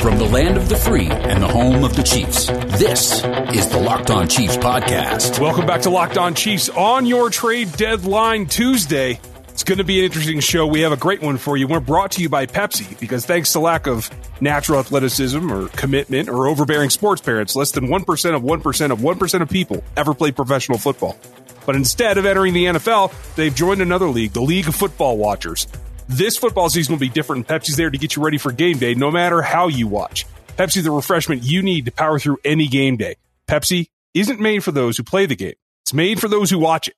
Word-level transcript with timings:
From 0.00 0.16
the 0.16 0.24
land 0.24 0.56
of 0.56 0.70
the 0.70 0.76
free 0.76 1.08
and 1.10 1.42
the 1.42 1.46
home 1.46 1.84
of 1.84 1.94
the 1.94 2.02
Chiefs, 2.02 2.46
this 2.46 3.22
is 3.54 3.68
the 3.68 3.78
Locked 3.78 4.10
On 4.10 4.26
Chiefs 4.26 4.56
podcast. 4.56 5.38
Welcome 5.38 5.66
back 5.66 5.82
to 5.82 5.90
Locked 5.90 6.16
On 6.16 6.34
Chiefs 6.34 6.70
on 6.70 7.04
your 7.04 7.28
trade 7.28 7.70
deadline 7.72 8.46
Tuesday. 8.46 9.20
It's 9.50 9.62
going 9.62 9.76
to 9.76 9.84
be 9.84 9.98
an 9.98 10.06
interesting 10.06 10.40
show. 10.40 10.66
We 10.66 10.80
have 10.80 10.92
a 10.92 10.96
great 10.96 11.20
one 11.20 11.36
for 11.36 11.54
you. 11.54 11.68
We're 11.68 11.80
brought 11.80 12.12
to 12.12 12.22
you 12.22 12.30
by 12.30 12.46
Pepsi 12.46 12.98
because 12.98 13.26
thanks 13.26 13.52
to 13.52 13.60
lack 13.60 13.86
of 13.86 14.08
natural 14.40 14.78
athleticism 14.78 15.52
or 15.52 15.68
commitment 15.68 16.30
or 16.30 16.46
overbearing 16.46 16.88
sports 16.88 17.20
parents, 17.20 17.54
less 17.54 17.72
than 17.72 17.88
1% 17.88 18.34
of 18.34 18.42
1% 18.42 18.90
of 18.92 18.98
1% 19.00 19.42
of 19.42 19.50
people 19.50 19.84
ever 19.98 20.14
play 20.14 20.32
professional 20.32 20.78
football. 20.78 21.18
But 21.66 21.76
instead 21.76 22.16
of 22.16 22.24
entering 22.24 22.54
the 22.54 22.64
NFL, 22.64 23.12
they've 23.34 23.54
joined 23.54 23.82
another 23.82 24.08
league, 24.08 24.32
the 24.32 24.40
League 24.40 24.66
of 24.66 24.74
Football 24.74 25.18
Watchers. 25.18 25.66
This 26.10 26.36
football 26.36 26.68
season 26.68 26.92
will 26.92 26.98
be 26.98 27.08
different. 27.08 27.46
Pepsi's 27.46 27.76
there 27.76 27.88
to 27.88 27.96
get 27.96 28.16
you 28.16 28.24
ready 28.24 28.36
for 28.36 28.50
game 28.50 28.78
day, 28.78 28.94
no 28.94 29.12
matter 29.12 29.42
how 29.42 29.68
you 29.68 29.86
watch. 29.86 30.26
Pepsi, 30.56 30.82
the 30.82 30.90
refreshment 30.90 31.44
you 31.44 31.62
need 31.62 31.84
to 31.84 31.92
power 31.92 32.18
through 32.18 32.38
any 32.44 32.66
game 32.66 32.96
day. 32.96 33.14
Pepsi 33.46 33.90
isn't 34.12 34.40
made 34.40 34.64
for 34.64 34.72
those 34.72 34.96
who 34.96 35.04
play 35.04 35.26
the 35.26 35.36
game. 35.36 35.54
It's 35.84 35.94
made 35.94 36.20
for 36.20 36.26
those 36.26 36.50
who 36.50 36.58
watch 36.58 36.88
it. 36.88 36.96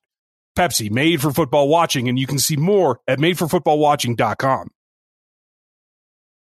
Pepsi, 0.57 0.89
made 0.89 1.21
for 1.21 1.31
football 1.31 1.67
watching, 1.67 2.09
and 2.09 2.17
you 2.17 2.25
can 2.25 2.39
see 2.39 2.55
more 2.57 3.01
at 3.07 3.19
madeforfootballwatching.com. 3.19 4.71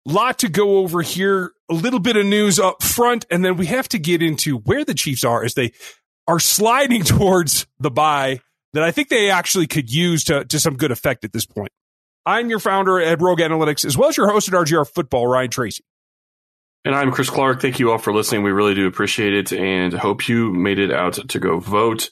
Lot 0.06 0.38
to 0.38 0.48
go 0.48 0.78
over 0.78 1.02
here. 1.02 1.52
A 1.70 1.74
little 1.74 2.00
bit 2.00 2.16
of 2.16 2.24
news 2.24 2.58
up 2.58 2.82
front, 2.82 3.26
and 3.30 3.44
then 3.44 3.58
we 3.58 3.66
have 3.66 3.86
to 3.90 3.98
get 3.98 4.22
into 4.22 4.56
where 4.60 4.82
the 4.82 4.94
Chiefs 4.94 5.24
are 5.24 5.44
as 5.44 5.52
they 5.52 5.72
are 6.26 6.40
sliding 6.40 7.02
towards 7.04 7.66
the 7.78 7.90
buy 7.90 8.40
that 8.72 8.82
I 8.82 8.92
think 8.92 9.10
they 9.10 9.28
actually 9.28 9.66
could 9.66 9.92
use 9.92 10.24
to, 10.24 10.46
to 10.46 10.58
some 10.58 10.78
good 10.78 10.90
effect 10.90 11.22
at 11.22 11.34
this 11.34 11.44
point. 11.44 11.70
I'm 12.26 12.50
your 12.50 12.58
founder 12.58 13.00
at 13.00 13.22
Rogue 13.22 13.38
Analytics, 13.38 13.84
as 13.84 13.96
well 13.96 14.08
as 14.08 14.16
your 14.16 14.28
host 14.28 14.48
at 14.48 14.54
RGR 14.54 14.92
Football, 14.92 15.28
Ryan 15.28 15.50
Tracy. 15.50 15.84
And 16.84 16.92
I'm 16.92 17.12
Chris 17.12 17.30
Clark. 17.30 17.62
Thank 17.62 17.78
you 17.78 17.92
all 17.92 17.98
for 17.98 18.12
listening. 18.12 18.42
We 18.42 18.50
really 18.50 18.74
do 18.74 18.88
appreciate 18.88 19.32
it 19.32 19.52
and 19.52 19.92
hope 19.92 20.28
you 20.28 20.52
made 20.52 20.80
it 20.80 20.92
out 20.92 21.14
to 21.28 21.38
go 21.38 21.60
vote. 21.60 22.10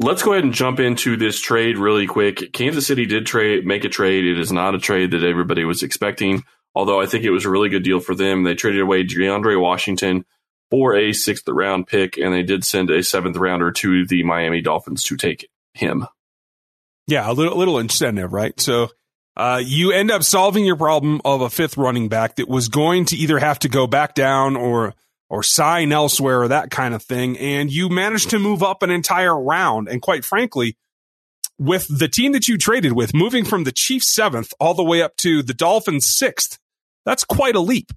Let's 0.00 0.24
go 0.24 0.32
ahead 0.32 0.44
and 0.44 0.52
jump 0.52 0.80
into 0.80 1.16
this 1.16 1.40
trade 1.40 1.78
really 1.78 2.08
quick. 2.08 2.52
Kansas 2.52 2.86
City 2.86 3.06
did 3.06 3.24
trade 3.24 3.64
make 3.64 3.84
a 3.84 3.88
trade. 3.88 4.24
It 4.24 4.40
is 4.40 4.50
not 4.50 4.74
a 4.74 4.78
trade 4.78 5.12
that 5.12 5.22
everybody 5.22 5.64
was 5.64 5.84
expecting, 5.84 6.42
although 6.74 7.00
I 7.00 7.06
think 7.06 7.24
it 7.24 7.30
was 7.30 7.44
a 7.44 7.50
really 7.50 7.68
good 7.68 7.84
deal 7.84 8.00
for 8.00 8.16
them. 8.16 8.42
They 8.42 8.54
traded 8.54 8.80
away 8.80 9.04
DeAndre 9.04 9.60
Washington 9.60 10.24
for 10.70 10.96
a 10.96 11.12
sixth 11.12 11.46
round 11.46 11.86
pick, 11.86 12.16
and 12.16 12.32
they 12.32 12.42
did 12.42 12.64
send 12.64 12.90
a 12.90 13.02
seventh 13.04 13.36
rounder 13.36 13.70
to 13.72 14.06
the 14.06 14.24
Miami 14.24 14.60
Dolphins 14.60 15.04
to 15.04 15.16
take 15.16 15.48
him. 15.74 16.06
Yeah, 17.10 17.28
a 17.28 17.32
little, 17.32 17.58
little 17.58 17.80
incentive, 17.80 18.32
right? 18.32 18.58
So 18.60 18.90
uh, 19.36 19.60
you 19.64 19.90
end 19.90 20.12
up 20.12 20.22
solving 20.22 20.64
your 20.64 20.76
problem 20.76 21.20
of 21.24 21.40
a 21.40 21.50
fifth 21.50 21.76
running 21.76 22.08
back 22.08 22.36
that 22.36 22.48
was 22.48 22.68
going 22.68 23.06
to 23.06 23.16
either 23.16 23.40
have 23.40 23.58
to 23.60 23.68
go 23.68 23.88
back 23.88 24.14
down 24.14 24.54
or 24.56 24.94
or 25.28 25.42
sign 25.42 25.92
elsewhere 25.92 26.42
or 26.42 26.48
that 26.48 26.70
kind 26.70 26.94
of 26.94 27.02
thing, 27.02 27.36
and 27.38 27.70
you 27.70 27.88
managed 27.88 28.30
to 28.30 28.38
move 28.38 28.62
up 28.62 28.82
an 28.82 28.90
entire 28.90 29.36
round. 29.40 29.88
And 29.88 30.00
quite 30.00 30.24
frankly, 30.24 30.76
with 31.58 31.86
the 31.88 32.08
team 32.08 32.32
that 32.32 32.48
you 32.48 32.56
traded 32.56 32.92
with, 32.92 33.12
moving 33.12 33.44
from 33.44 33.64
the 33.64 33.72
Chiefs 33.72 34.14
seventh 34.14 34.52
all 34.60 34.74
the 34.74 34.84
way 34.84 35.02
up 35.02 35.16
to 35.16 35.42
the 35.42 35.54
Dolphins 35.54 36.06
sixth, 36.06 36.58
that's 37.04 37.24
quite 37.24 37.56
a 37.56 37.60
leap. 37.60 37.90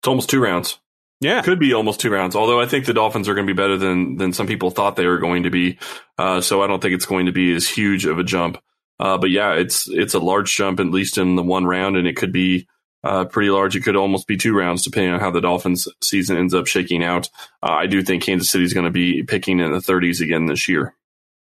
It's 0.00 0.08
almost 0.08 0.28
two 0.28 0.42
rounds. 0.42 0.78
Yeah, 1.22 1.40
could 1.42 1.60
be 1.60 1.72
almost 1.72 2.00
two 2.00 2.10
rounds. 2.10 2.34
Although 2.34 2.60
I 2.60 2.66
think 2.66 2.84
the 2.84 2.92
Dolphins 2.92 3.28
are 3.28 3.34
going 3.34 3.46
to 3.46 3.52
be 3.52 3.56
better 3.56 3.76
than 3.76 4.16
than 4.16 4.32
some 4.32 4.48
people 4.48 4.70
thought 4.70 4.96
they 4.96 5.06
were 5.06 5.18
going 5.18 5.44
to 5.44 5.50
be. 5.50 5.78
Uh, 6.18 6.40
so 6.40 6.62
I 6.62 6.66
don't 6.66 6.82
think 6.82 6.94
it's 6.94 7.06
going 7.06 7.26
to 7.26 7.32
be 7.32 7.54
as 7.54 7.68
huge 7.68 8.06
of 8.06 8.18
a 8.18 8.24
jump. 8.24 8.58
Uh, 8.98 9.18
but 9.18 9.30
yeah, 9.30 9.54
it's 9.54 9.88
it's 9.88 10.14
a 10.14 10.18
large 10.18 10.54
jump 10.54 10.80
at 10.80 10.86
least 10.86 11.18
in 11.18 11.36
the 11.36 11.42
one 11.42 11.64
round, 11.64 11.96
and 11.96 12.08
it 12.08 12.16
could 12.16 12.32
be 12.32 12.66
uh, 13.04 13.24
pretty 13.24 13.50
large. 13.50 13.76
It 13.76 13.82
could 13.82 13.94
almost 13.94 14.26
be 14.26 14.36
two 14.36 14.52
rounds 14.52 14.82
depending 14.82 15.12
on 15.12 15.20
how 15.20 15.30
the 15.30 15.40
Dolphins 15.40 15.86
season 16.00 16.36
ends 16.36 16.54
up 16.54 16.66
shaking 16.66 17.04
out. 17.04 17.28
Uh, 17.62 17.70
I 17.70 17.86
do 17.86 18.02
think 18.02 18.24
Kansas 18.24 18.50
City 18.50 18.64
is 18.64 18.74
going 18.74 18.86
to 18.86 18.90
be 18.90 19.22
picking 19.22 19.60
in 19.60 19.72
the 19.72 19.78
30s 19.78 20.20
again 20.20 20.46
this 20.46 20.68
year. 20.68 20.94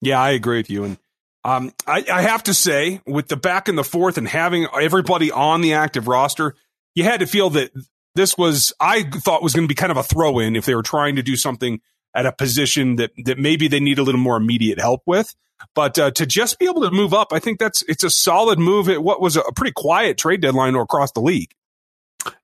Yeah, 0.01 0.19
I 0.19 0.31
agree 0.31 0.57
with 0.57 0.69
you. 0.69 0.83
And 0.83 0.97
um, 1.43 1.73
I, 1.87 2.03
I 2.11 2.21
have 2.23 2.43
to 2.43 2.53
say, 2.53 3.01
with 3.05 3.27
the 3.27 3.37
back 3.37 3.67
and 3.67 3.77
the 3.77 3.83
fourth 3.83 4.17
and 4.17 4.27
having 4.27 4.67
everybody 4.79 5.31
on 5.31 5.61
the 5.61 5.73
active 5.73 6.07
roster, 6.07 6.55
you 6.93 7.03
had 7.03 7.21
to 7.21 7.25
feel 7.25 7.49
that 7.51 7.71
this 8.15 8.37
was 8.37 8.73
I 8.79 9.03
thought 9.03 9.43
was 9.43 9.53
going 9.53 9.65
to 9.65 9.71
be 9.71 9.75
kind 9.75 9.91
of 9.91 9.97
a 9.97 10.03
throw 10.03 10.39
in 10.39 10.55
if 10.55 10.65
they 10.65 10.75
were 10.75 10.83
trying 10.83 11.15
to 11.15 11.23
do 11.23 11.35
something 11.35 11.81
at 12.15 12.25
a 12.25 12.31
position 12.31 12.97
that 12.97 13.11
that 13.25 13.37
maybe 13.37 13.67
they 13.67 13.79
need 13.79 13.99
a 13.99 14.03
little 14.03 14.21
more 14.21 14.37
immediate 14.37 14.79
help 14.79 15.01
with. 15.05 15.33
But 15.75 15.99
uh, 15.99 16.11
to 16.11 16.25
just 16.25 16.57
be 16.57 16.65
able 16.65 16.81
to 16.81 16.91
move 16.91 17.13
up, 17.13 17.31
I 17.31 17.39
think 17.39 17.59
that's 17.59 17.83
it's 17.83 18.03
a 18.03 18.09
solid 18.09 18.59
move 18.59 18.89
at 18.89 19.03
what 19.03 19.21
was 19.21 19.37
a 19.37 19.43
pretty 19.55 19.73
quiet 19.75 20.17
trade 20.17 20.41
deadline 20.41 20.75
across 20.75 21.11
the 21.11 21.21
league. 21.21 21.53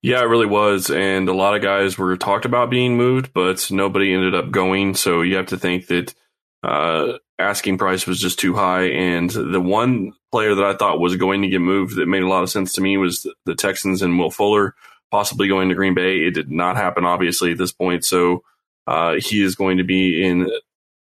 Yeah, 0.02 0.22
it 0.22 0.26
really 0.26 0.48
was, 0.48 0.90
and 0.90 1.30
a 1.30 1.34
lot 1.34 1.56
of 1.56 1.62
guys 1.62 1.98
were 1.98 2.18
talked 2.18 2.46
about 2.46 2.72
being 2.72 2.98
moved, 2.98 3.32
but 3.34 3.70
nobody 3.70 4.14
ended 4.14 4.34
up 4.34 4.50
going. 4.50 4.96
So 4.96 5.22
you 5.22 5.36
have 5.36 5.48
to 5.48 5.58
think 5.58 5.88
that 5.88 6.16
uh, 6.64 7.18
asking 7.40 7.78
price 7.78 8.08
was 8.08 8.20
just 8.20 8.40
too 8.40 8.56
high. 8.56 8.86
And 8.90 9.30
the 9.30 9.62
one 9.62 10.14
player 10.32 10.56
that 10.56 10.66
I 10.66 10.76
thought 10.76 11.00
was 11.00 11.16
going 11.16 11.42
to 11.44 11.50
get 11.50 11.62
moved 11.62 11.96
that 11.98 12.08
made 12.08 12.24
a 12.24 12.28
lot 12.28 12.44
of 12.44 12.50
sense 12.50 12.74
to 12.74 12.82
me 12.82 12.98
was 12.98 13.32
the 13.46 13.56
Texans 13.56 14.02
and 14.02 14.18
Will 14.18 14.32
Fuller 14.32 14.76
possibly 15.12 15.48
going 15.48 15.70
to 15.70 15.76
Green 15.76 15.94
Bay. 15.94 16.20
It 16.20 16.34
did 16.34 16.52
not 16.52 16.78
happen, 16.78 17.06
obviously, 17.06 17.52
at 17.52 17.58
this 17.58 17.72
point. 17.72 18.06
So 18.06 18.44
uh, 18.86 19.16
he 19.20 19.42
is 19.42 19.56
going 19.56 19.78
to 19.78 19.84
be 19.84 20.26
in 20.26 20.50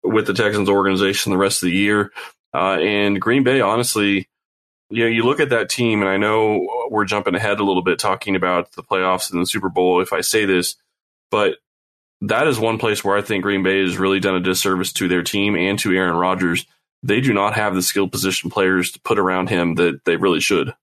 with 0.04 0.28
the 0.28 0.34
Texans 0.34 0.70
organization 0.70 1.32
the 1.32 1.38
rest 1.38 1.64
of 1.64 1.68
the 1.68 1.76
year. 1.76 2.12
Uh, 2.54 2.78
and 2.80 3.22
Green 3.22 3.44
Bay, 3.44 3.62
honestly, 3.62 4.28
you 4.90 5.04
know, 5.04 5.10
you 5.10 5.24
look 5.24 5.40
at 5.40 5.50
that 5.50 5.70
team, 5.70 6.02
and 6.02 6.10
I 6.10 6.18
know 6.18 6.88
we're 6.90 7.06
jumping 7.06 7.36
ahead 7.36 7.60
a 7.60 7.64
little 7.64 7.84
bit 7.84 8.00
talking 8.00 8.36
about 8.36 8.72
the 8.72 8.84
playoffs 8.84 9.32
and 9.32 9.42
the 9.42 9.46
Super 9.46 9.70
Bowl 9.70 10.02
if 10.02 10.14
I 10.14 10.22
say 10.22 10.46
this, 10.46 10.76
but 11.30 11.58
that 12.22 12.48
is 12.48 12.60
one 12.60 12.80
place 12.80 13.04
where 13.04 13.18
I 13.18 13.22
think 13.22 13.44
Green 13.44 13.64
Bay 13.64 13.82
has 13.82 13.98
really 13.98 14.20
done 14.20 14.36
a 14.36 14.40
disservice 14.42 14.92
to 14.94 15.08
their 15.08 15.24
team 15.24 15.56
and 15.56 15.78
to 15.80 15.94
Aaron 15.94 16.18
Rodgers. 16.18 16.66
They 17.04 17.22
do 17.22 17.34
not 17.34 17.54
have 17.54 17.76
the 17.76 17.82
skilled 17.82 18.12
position 18.12 18.50
players 18.50 18.92
to 18.92 19.00
put 19.02 19.20
around 19.20 19.50
him 19.50 19.76
that 19.76 20.04
they 20.06 20.18
really 20.18 20.42
should. 20.42 20.74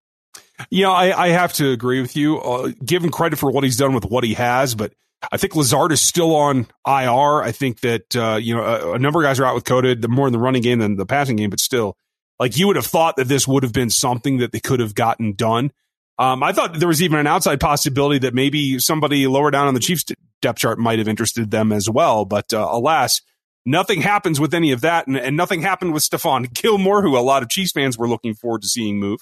Yeah, 0.71 0.91
I, 0.91 1.27
I 1.27 1.29
have 1.29 1.53
to 1.55 1.71
agree 1.71 2.01
with 2.01 2.17
you. 2.17 2.39
Uh, 2.39 2.73
give 2.85 3.05
him 3.05 3.11
credit 3.11 3.39
for 3.39 3.51
what 3.51 3.65
he's 3.65 3.77
done 3.77 3.95
with 3.95 4.05
what 4.05 4.25
he 4.25 4.35
has, 4.35 4.75
but 4.75 4.93
I 5.31 5.37
think 5.37 5.57
Lazard 5.57 5.93
is 5.93 6.01
still 6.01 6.35
on 6.35 6.67
IR. 6.87 7.43
I 7.43 7.53
think 7.53 7.81
that 7.81 8.15
uh, 8.17 8.37
you 8.41 8.55
know 8.55 8.63
a, 8.63 8.93
a, 8.95 8.99
number 8.99 9.23
of 9.23 9.27
guys 9.27 9.41
are 9.41 9.45
out 9.45 9.55
with 9.55 9.65
COVID, 9.65 10.07
more 10.09 10.27
in 10.27 10.33
the 10.33 10.39
running 10.39 10.63
game 10.63 10.79
than 10.79 10.97
the 10.97 11.07
passing 11.07 11.37
game, 11.37 11.51
but 11.51 11.61
still, 11.61 11.97
like 12.39 12.57
you 12.57 12.67
would 12.67 12.77
have 12.77 12.87
thought 12.87 13.17
that 13.17 13.29
this 13.29 13.47
would 13.47 13.63
have 13.63 13.73
been 13.73 13.91
something 13.91 14.39
that 14.39 14.53
they 14.53 14.61
could 14.61 14.81
have 14.81 14.95
gotten 14.95 15.35
done. 15.35 15.73
Um, 16.19 16.43
I 16.43 16.53
thought 16.53 16.79
there 16.79 16.89
was 16.89 17.03
even 17.03 17.19
an 17.19 17.27
outside 17.27 17.61
possibility 17.61 18.21
that 18.21 18.35
maybe 18.35 18.79
somebody 18.79 19.27
lower 19.27 19.51
down 19.51 19.69
on 19.69 19.75
the 19.75 19.81
Chiefs 19.81 20.05
depth 20.41 20.59
chart 20.59 20.79
might 20.79 20.99
have 20.99 21.09
interested 21.09 21.51
them 21.51 21.73
as 21.73 21.91
well, 21.91 22.25
but 22.25 22.53
uh, 22.55 22.69
alas, 22.71 23.21
nothing 23.67 24.01
happens 24.01 24.41
with 24.41 24.55
any 24.55 24.73
of 24.73 24.81
that, 24.83 25.07
and, 25.07 25.17
and 25.17 25.37
nothing 25.37 25.61
happened 25.61 25.93
with 25.93 26.03
Stephon 26.03 26.53
Gilmore, 26.53 27.03
who 27.03 27.19
a 27.19 27.21
lot 27.21 27.43
of 27.43 27.51
Chiefs 27.51 27.73
fans 27.73 27.99
were 27.99 28.09
looking 28.09 28.35
forward 28.35 28.63
to 28.63 28.69
seeing 28.69 28.99
move. 28.99 29.21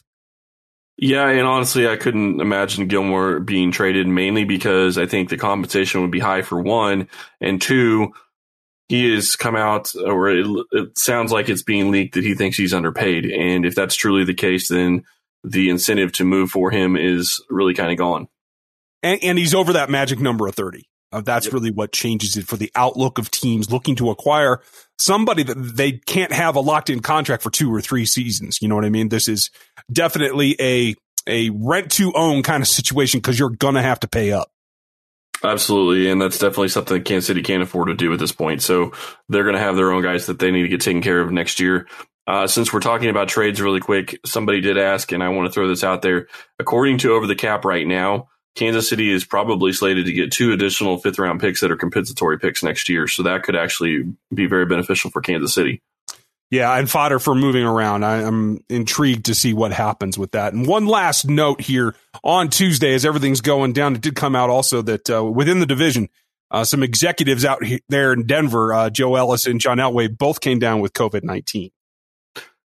Yeah, 0.96 1.28
and 1.28 1.46
honestly, 1.46 1.88
I 1.88 1.96
couldn't 1.96 2.40
imagine 2.40 2.86
Gilmore 2.86 3.40
being 3.40 3.72
traded 3.72 4.06
mainly 4.06 4.44
because 4.44 4.96
I 4.96 5.06
think 5.06 5.28
the 5.28 5.36
compensation 5.36 6.02
would 6.02 6.12
be 6.12 6.20
high 6.20 6.42
for 6.42 6.60
one, 6.60 7.08
and 7.40 7.60
two, 7.60 8.12
he 8.88 9.12
has 9.12 9.34
come 9.34 9.56
out, 9.56 9.92
or 9.96 10.28
it, 10.28 10.46
it, 10.70 10.98
sounds 10.98 11.32
like 11.32 11.48
it's 11.48 11.64
being 11.64 11.90
leaked 11.90 12.14
that 12.14 12.22
he 12.22 12.34
thinks 12.34 12.56
he's 12.56 12.74
underpaid, 12.74 13.26
and 13.26 13.66
if 13.66 13.74
that's 13.74 13.96
truly 13.96 14.24
the 14.24 14.34
case, 14.34 14.68
then 14.68 15.04
the 15.42 15.68
incentive 15.68 16.12
to 16.12 16.24
move 16.24 16.50
for 16.50 16.70
him 16.70 16.96
is 16.96 17.42
really 17.50 17.74
kind 17.74 17.90
of 17.90 17.98
gone. 17.98 18.28
And, 19.02 19.22
and 19.22 19.38
he's 19.38 19.54
over 19.54 19.72
that 19.72 19.90
magic 19.90 20.20
number 20.20 20.46
of 20.46 20.54
thirty. 20.54 20.88
Uh, 21.14 21.20
that's 21.20 21.46
yep. 21.46 21.54
really 21.54 21.70
what 21.70 21.92
changes 21.92 22.36
it 22.36 22.46
for 22.46 22.56
the 22.56 22.72
outlook 22.74 23.18
of 23.18 23.30
teams 23.30 23.70
looking 23.70 23.94
to 23.94 24.10
acquire 24.10 24.60
somebody 24.98 25.44
that 25.44 25.54
they 25.54 25.92
can't 25.92 26.32
have 26.32 26.56
a 26.56 26.60
locked 26.60 26.90
in 26.90 27.00
contract 27.00 27.42
for 27.42 27.50
two 27.50 27.72
or 27.72 27.80
three 27.80 28.04
seasons. 28.04 28.58
You 28.60 28.68
know 28.68 28.74
what 28.74 28.84
I 28.84 28.90
mean? 28.90 29.10
This 29.10 29.28
is 29.28 29.50
definitely 29.92 30.56
a 30.60 30.94
a 31.26 31.50
rent 31.50 31.90
to 31.92 32.12
own 32.14 32.42
kind 32.42 32.62
of 32.62 32.68
situation 32.68 33.20
because 33.20 33.38
you're 33.38 33.50
gonna 33.50 33.82
have 33.82 34.00
to 34.00 34.08
pay 34.08 34.32
up. 34.32 34.50
Absolutely, 35.44 36.10
and 36.10 36.20
that's 36.20 36.38
definitely 36.38 36.68
something 36.68 36.96
that 36.96 37.04
Kansas 37.04 37.26
City 37.26 37.42
can't 37.42 37.62
afford 37.62 37.88
to 37.88 37.94
do 37.94 38.12
at 38.12 38.18
this 38.18 38.32
point. 38.32 38.62
So 38.62 38.92
they're 39.28 39.42
going 39.42 39.56
to 39.56 39.60
have 39.60 39.76
their 39.76 39.92
own 39.92 40.02
guys 40.02 40.26
that 40.26 40.38
they 40.38 40.50
need 40.50 40.62
to 40.62 40.68
get 40.68 40.80
taken 40.80 41.02
care 41.02 41.20
of 41.20 41.30
next 41.32 41.60
year. 41.60 41.86
Uh, 42.26 42.46
since 42.46 42.72
we're 42.72 42.80
talking 42.80 43.10
about 43.10 43.28
trades 43.28 43.60
really 43.60 43.80
quick, 43.80 44.18
somebody 44.24 44.62
did 44.62 44.78
ask, 44.78 45.12
and 45.12 45.22
I 45.22 45.28
want 45.28 45.46
to 45.46 45.52
throw 45.52 45.68
this 45.68 45.84
out 45.84 46.00
there. 46.00 46.28
According 46.58 46.98
to 46.98 47.12
Over 47.12 47.26
the 47.26 47.34
Cap 47.34 47.66
right 47.66 47.86
now, 47.86 48.28
Kansas 48.54 48.88
City 48.88 49.10
is 49.10 49.24
probably 49.24 49.72
slated 49.72 50.06
to 50.06 50.12
get 50.12 50.32
two 50.32 50.52
additional 50.52 50.98
fifth 50.98 51.18
round 51.18 51.40
picks 51.40 51.60
that 51.60 51.70
are 51.70 51.76
compensatory 51.76 52.38
picks 52.38 52.62
next 52.62 52.88
year. 52.88 53.08
So 53.08 53.24
that 53.24 53.42
could 53.42 53.56
actually 53.56 54.14
be 54.32 54.46
very 54.46 54.66
beneficial 54.66 55.10
for 55.10 55.20
Kansas 55.20 55.54
City. 55.54 55.82
Yeah, 56.50 56.72
and 56.72 56.88
fodder 56.88 57.18
for 57.18 57.34
moving 57.34 57.64
around. 57.64 58.04
I, 58.04 58.22
am 58.22 58.62
intrigued 58.68 59.26
to 59.26 59.34
see 59.34 59.52
what 59.52 59.72
happens 59.72 60.16
with 60.16 60.32
that. 60.32 60.52
And 60.52 60.66
one 60.66 60.86
last 60.86 61.26
note 61.28 61.60
here 61.60 61.96
on 62.22 62.48
Tuesday, 62.48 62.94
as 62.94 63.04
everything's 63.04 63.40
going 63.40 63.72
down, 63.72 63.96
it 63.96 64.02
did 64.02 64.14
come 64.14 64.36
out 64.36 64.50
also 64.50 64.80
that 64.82 65.10
uh, 65.10 65.24
within 65.24 65.58
the 65.58 65.66
division, 65.66 66.08
uh, 66.52 66.62
some 66.62 66.84
executives 66.84 67.44
out 67.44 67.60
there 67.88 68.12
in 68.12 68.26
Denver, 68.26 68.72
uh, 68.72 68.90
Joe 68.90 69.16
Ellis 69.16 69.46
and 69.46 69.60
John 69.60 69.78
Elway, 69.78 70.16
both 70.16 70.40
came 70.40 70.60
down 70.60 70.80
with 70.80 70.92
COVID 70.92 71.24
19. 71.24 71.70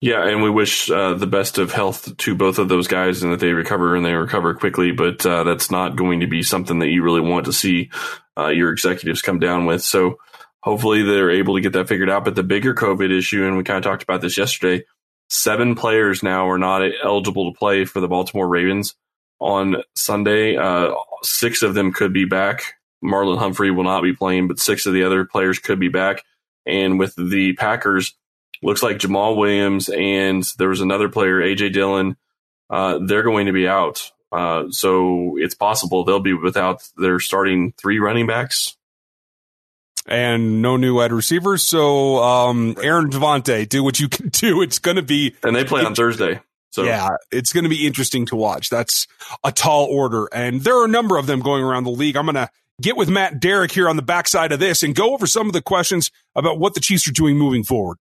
Yeah, 0.02 0.28
and 0.28 0.42
we 0.42 0.50
wish 0.50 0.90
uh, 0.90 1.14
the 1.14 1.28
best 1.28 1.60
of 1.60 1.72
health 1.72 2.18
to 2.18 2.34
both 2.34 2.58
of 2.58 2.68
those 2.68 2.88
guys 2.88 3.22
and 3.22 3.32
that 3.32 3.40
they 3.40 3.54
recover 3.54 3.96
and 3.96 4.04
they 4.04 4.14
recover 4.14 4.56
quickly. 4.56 4.92
But 4.92 5.24
uh, 5.24 5.44
that's 5.44 5.70
not 5.70 5.96
going 5.96 6.22
to 6.22 6.28
be 6.28 6.42
something 6.42 6.80
that 6.80 6.90
you 6.90 7.04
really 7.04 7.22
want 7.22 7.46
to 7.46 7.54
see 7.54 7.92
uh, 8.36 8.48
your 8.48 8.72
executives 8.72 9.22
come 9.22 9.38
down 9.40 9.68
with. 9.68 9.84
So 9.84 10.18
hopefully 10.64 11.04
they're 11.04 11.30
able 11.30 11.54
to 11.54 11.62
get 11.62 11.74
that 11.74 11.88
figured 11.88 12.10
out. 12.10 12.26
But 12.26 12.34
the 12.34 12.42
bigger 12.42 12.74
COVID 12.74 13.16
issue, 13.16 13.46
and 13.46 13.58
we 13.58 13.64
kind 13.64 13.78
of 13.78 13.84
talked 13.84 14.02
about 14.02 14.22
this 14.22 14.40
yesterday, 14.40 14.86
seven 15.30 15.76
players 15.76 16.24
now 16.24 16.50
are 16.50 16.58
not 16.58 16.82
eligible 17.04 17.52
to 17.52 17.58
play 17.58 17.86
for 17.86 18.00
the 18.00 18.08
Baltimore 18.08 18.48
Ravens 18.48 18.96
on 19.40 19.84
Sunday. 19.96 20.58
Uh, 20.58 20.96
six 21.22 21.62
of 21.62 21.76
them 21.76 21.94
could 21.94 22.12
be 22.12 22.26
back. 22.26 22.74
Marlon 23.04 23.38
Humphrey 23.38 23.70
will 23.70 23.84
not 23.84 24.02
be 24.02 24.14
playing, 24.14 24.48
but 24.48 24.60
six 24.60 24.88
of 24.88 24.94
the 24.94 25.04
other 25.04 25.26
players 25.26 25.60
could 25.60 25.80
be 25.80 25.90
back. 25.90 26.24
And 26.66 26.98
with 26.98 27.16
the 27.16 27.54
Packers, 27.54 28.16
looks 28.62 28.84
like 28.84 28.98
Jamaal 28.98 29.38
Williams 29.38 29.90
and 29.90 30.44
there 30.58 30.70
was 30.70 30.82
another 30.82 31.10
player, 31.10 31.42
AJ 31.42 31.74
Dillon. 31.74 32.18
Uh, 32.70 33.00
they're 33.06 33.24
going 33.24 33.48
to 33.48 33.54
be 33.54 33.68
out. 33.68 34.12
Uh, 34.32 34.66
so 34.70 35.36
it's 35.38 35.56
possible 35.56 36.04
they'll 36.04 36.20
be 36.20 36.34
without 36.34 36.88
their 36.98 37.20
starting 37.20 37.74
three 37.74 38.00
running 38.00 38.28
backs. 38.28 38.78
And 40.08 40.62
no 40.62 40.78
new 40.78 40.96
wide 40.96 41.12
receivers. 41.12 41.62
So, 41.62 42.18
um, 42.24 42.76
Aaron 42.82 43.12
Davante, 43.12 43.70
do 43.70 43.84
what 43.84 44.00
you 44.00 44.10
can 44.10 44.30
do. 44.30 44.62
It's 44.62 44.80
going 44.80 44.96
to 44.96 45.04
be. 45.04 45.36
And 45.44 45.56
they 45.56 45.64
play 45.64 45.84
on 45.84 45.94
Thursday. 45.94 46.40
So 46.72 46.84
yeah, 46.84 47.10
it's 47.32 47.52
going 47.52 47.66
to 47.66 47.70
be 47.70 47.86
interesting 47.86 48.26
to 48.28 48.38
watch. 48.38 48.70
That's 48.70 49.06
a 49.44 49.52
tall 49.52 49.86
order. 49.86 50.28
And 50.34 50.62
there 50.62 50.80
are 50.80 50.86
a 50.86 50.90
number 50.90 51.18
of 51.18 51.28
them 51.28 51.42
going 51.42 51.64
around 51.64 51.84
the 51.84 51.92
league. 51.92 52.16
I'm 52.16 52.26
going 52.26 52.36
to 52.36 52.50
get 52.82 52.96
with 52.96 53.10
Matt 53.10 53.42
Derrick 53.42 53.74
here 53.74 53.90
on 53.90 53.98
the 53.98 54.02
backside 54.02 54.54
of 54.54 54.60
this 54.60 54.82
and 54.82 54.96
go 54.96 55.14
over 55.14 55.28
some 55.28 55.48
of 55.48 55.54
the 55.54 55.62
questions 55.62 56.12
about 56.34 56.60
what 56.60 56.74
the 56.74 56.80
Chiefs 56.80 57.08
are 57.10 57.12
doing 57.12 57.38
moving 57.38 57.64
forward. 57.64 57.98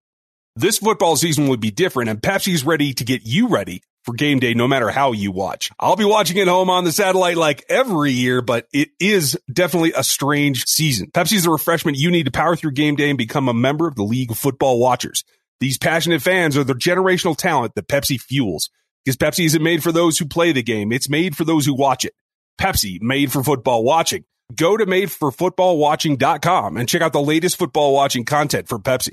This 0.57 0.79
football 0.79 1.17
season 1.17 1.47
will 1.47 1.57
be 1.57 1.71
different, 1.71 2.11
and 2.11 2.21
Pepsi's 2.21 2.65
ready 2.65 2.93
to 2.95 3.05
get 3.05 3.23
you 3.25 3.49
ready 3.49 3.83
for 4.05 4.15
game 4.15 4.41
day 4.41 4.53
no 4.53 4.67
matter 4.67 4.91
how 4.91 5.13
you 5.13 5.31
watch. 5.31 5.71
I'll 5.79 5.97
be 5.97 6.05
watching 6.05 6.39
at 6.41 6.49
home 6.49 6.69
on 6.71 6.85
the 6.85 6.91
satellite 6.93 7.37
like 7.37 7.65
every 7.69 8.11
year, 8.11 8.43
but 8.43 8.67
it 8.73 8.89
is 8.99 9.39
definitely 9.53 9.93
a 9.97 10.03
strange 10.03 10.65
season. 10.67 11.11
Pepsi's 11.13 11.45
the 11.45 11.51
refreshment 11.51 11.99
you 11.99 12.11
need 12.11 12.25
to 12.25 12.33
power 12.33 12.57
through 12.57 12.73
game 12.73 12.97
day 12.97 13.11
and 13.11 13.19
become 13.19 13.49
a 13.49 13.55
member 13.55 13.87
of 13.87 13.95
the 13.95 14.03
League 14.03 14.33
of 14.33 14.39
Football 14.39 14.81
Watchers. 14.81 15.23
These 15.61 15.79
passionate 15.79 16.23
fans 16.23 16.57
are 16.57 16.65
the 16.65 16.75
generational 16.75 17.37
talent 17.37 17.75
that 17.77 17.89
Pepsi 17.89 18.21
fuels. 18.21 18.71
Because 19.05 19.17
Pepsi 19.17 19.47
isn't 19.47 19.63
made 19.63 19.83
for 19.83 19.93
those 19.93 20.19
who 20.19 20.27
play 20.27 20.53
the 20.53 20.63
game, 20.63 20.91
it's 20.93 21.09
made 21.09 21.37
for 21.37 21.45
those 21.45 21.65
who 21.65 21.75
watch 21.75 22.05
it. 22.05 22.13
Pepsi, 22.61 23.01
made 23.01 23.33
for 23.33 23.43
football 23.43 23.85
watching. 23.85 24.25
Go 24.55 24.77
to 24.77 24.85
madeforfootballwatching.com 24.85 26.77
and 26.77 26.89
check 26.89 27.03
out 27.03 27.13
the 27.13 27.23
latest 27.23 27.57
football 27.57 27.95
watching 27.95 28.25
content 28.25 28.69
for 28.69 28.79
Pepsi. 28.79 29.13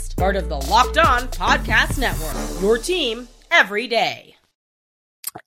part 0.21 0.35
of 0.35 0.49
the 0.49 0.55
Locked 0.55 0.99
On 0.99 1.21
Podcast 1.29 1.97
Network. 1.97 2.61
Your 2.61 2.77
team 2.77 3.27
every 3.49 3.87
day. 3.87 4.35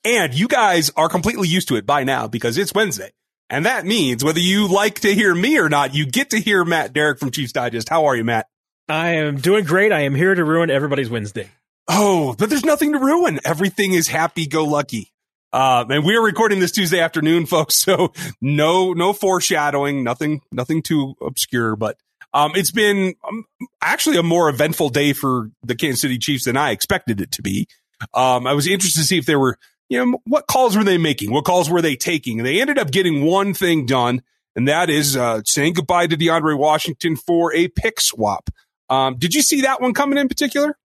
And 0.04 0.34
you 0.34 0.48
guys 0.48 0.90
are 0.96 1.08
completely 1.08 1.46
used 1.46 1.68
to 1.68 1.76
it 1.76 1.86
by 1.86 2.02
now 2.02 2.26
because 2.26 2.58
it's 2.58 2.74
Wednesday. 2.74 3.12
And 3.48 3.66
that 3.66 3.86
means 3.86 4.24
whether 4.24 4.40
you 4.40 4.66
like 4.66 4.98
to 5.02 5.14
hear 5.14 5.32
me 5.32 5.58
or 5.58 5.68
not, 5.68 5.94
you 5.94 6.06
get 6.06 6.30
to 6.30 6.40
hear 6.40 6.64
Matt 6.64 6.92
Derrick 6.92 7.20
from 7.20 7.30
Chiefs 7.30 7.52
Digest. 7.52 7.88
How 7.88 8.06
are 8.06 8.16
you, 8.16 8.24
Matt? 8.24 8.48
I 8.88 9.10
am 9.10 9.36
doing 9.36 9.64
great. 9.64 9.92
I 9.92 10.00
am 10.00 10.14
here 10.16 10.34
to 10.34 10.42
ruin 10.42 10.70
everybody's 10.70 11.08
Wednesday. 11.08 11.50
Oh, 11.86 12.34
but 12.36 12.50
there's 12.50 12.64
nothing 12.64 12.94
to 12.94 12.98
ruin. 12.98 13.38
Everything 13.44 13.92
is 13.92 14.08
happy 14.08 14.48
go 14.48 14.64
lucky. 14.64 15.12
Uh, 15.52 15.84
and 15.88 16.04
we're 16.04 16.20
recording 16.20 16.58
this 16.58 16.72
Tuesday 16.72 16.98
afternoon, 16.98 17.46
folks. 17.46 17.76
So 17.84 18.12
no, 18.40 18.92
no 18.92 19.12
foreshadowing, 19.12 20.02
nothing, 20.02 20.40
nothing 20.50 20.82
too 20.82 21.14
obscure, 21.20 21.76
but 21.76 21.96
um, 22.34 22.52
it's 22.54 22.72
been 22.72 23.14
um, 23.26 23.44
actually 23.80 24.18
a 24.18 24.22
more 24.22 24.48
eventful 24.48 24.90
day 24.90 25.12
for 25.12 25.50
the 25.62 25.74
Kansas 25.74 26.00
City 26.00 26.18
Chiefs 26.18 26.44
than 26.44 26.56
I 26.56 26.72
expected 26.72 27.20
it 27.20 27.30
to 27.32 27.42
be. 27.42 27.68
Um, 28.12 28.46
I 28.46 28.52
was 28.52 28.66
interested 28.66 29.00
to 29.00 29.06
see 29.06 29.18
if 29.18 29.24
there 29.24 29.38
were, 29.38 29.56
you 29.88 30.04
know, 30.04 30.18
what 30.26 30.48
calls 30.48 30.76
were 30.76 30.84
they 30.84 30.98
making? 30.98 31.30
What 31.30 31.44
calls 31.44 31.70
were 31.70 31.80
they 31.80 31.94
taking? 31.96 32.40
And 32.40 32.46
they 32.46 32.60
ended 32.60 32.78
up 32.78 32.90
getting 32.90 33.24
one 33.24 33.54
thing 33.54 33.86
done, 33.86 34.22
and 34.56 34.68
that 34.68 34.90
is 34.90 35.16
uh, 35.16 35.42
saying 35.44 35.74
goodbye 35.74 36.08
to 36.08 36.16
DeAndre 36.16 36.58
Washington 36.58 37.16
for 37.16 37.54
a 37.54 37.68
pick 37.68 38.00
swap. 38.00 38.50
Um, 38.90 39.16
did 39.16 39.34
you 39.34 39.40
see 39.40 39.62
that 39.62 39.80
one 39.80 39.94
coming 39.94 40.18
in 40.18 40.28
particular? 40.28 40.76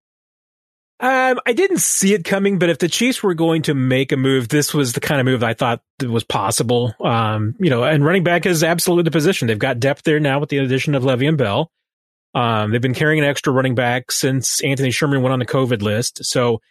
Um, 1.01 1.39
I 1.45 1.53
didn't 1.53 1.79
see 1.79 2.13
it 2.13 2.25
coming, 2.25 2.59
but 2.59 2.69
if 2.69 2.79
the 2.79 2.89
Chiefs 2.89 3.23
were 3.23 3.33
going 3.33 3.61
to 3.63 3.73
make 3.73 4.11
a 4.11 4.17
move, 4.17 4.49
this 4.49 4.73
was 4.73 4.93
the 4.93 4.99
kind 4.99 5.21
of 5.21 5.25
move 5.25 5.43
I 5.43 5.53
thought 5.53 5.81
was 6.03 6.25
possible. 6.25 6.93
Um, 6.99 7.55
you 7.57 7.69
know, 7.69 7.83
and 7.83 8.03
running 8.03 8.25
back 8.25 8.45
is 8.45 8.63
absolutely 8.63 9.03
the 9.03 9.11
position. 9.11 9.47
They've 9.47 9.57
got 9.57 9.79
depth 9.79 10.03
there 10.03 10.19
now 10.19 10.39
with 10.39 10.49
the 10.49 10.57
addition 10.57 10.95
of 10.95 11.05
Levy 11.05 11.27
and 11.27 11.37
Bell. 11.37 11.71
Um, 12.35 12.71
they've 12.71 12.81
been 12.81 12.93
carrying 12.93 13.23
an 13.23 13.29
extra 13.29 13.53
running 13.53 13.75
back 13.75 14.11
since 14.11 14.61
Anthony 14.61 14.91
Sherman 14.91 15.21
went 15.21 15.33
on 15.33 15.39
the 15.39 15.45
COVID 15.45 15.81
list. 15.81 16.25
So, 16.25 16.61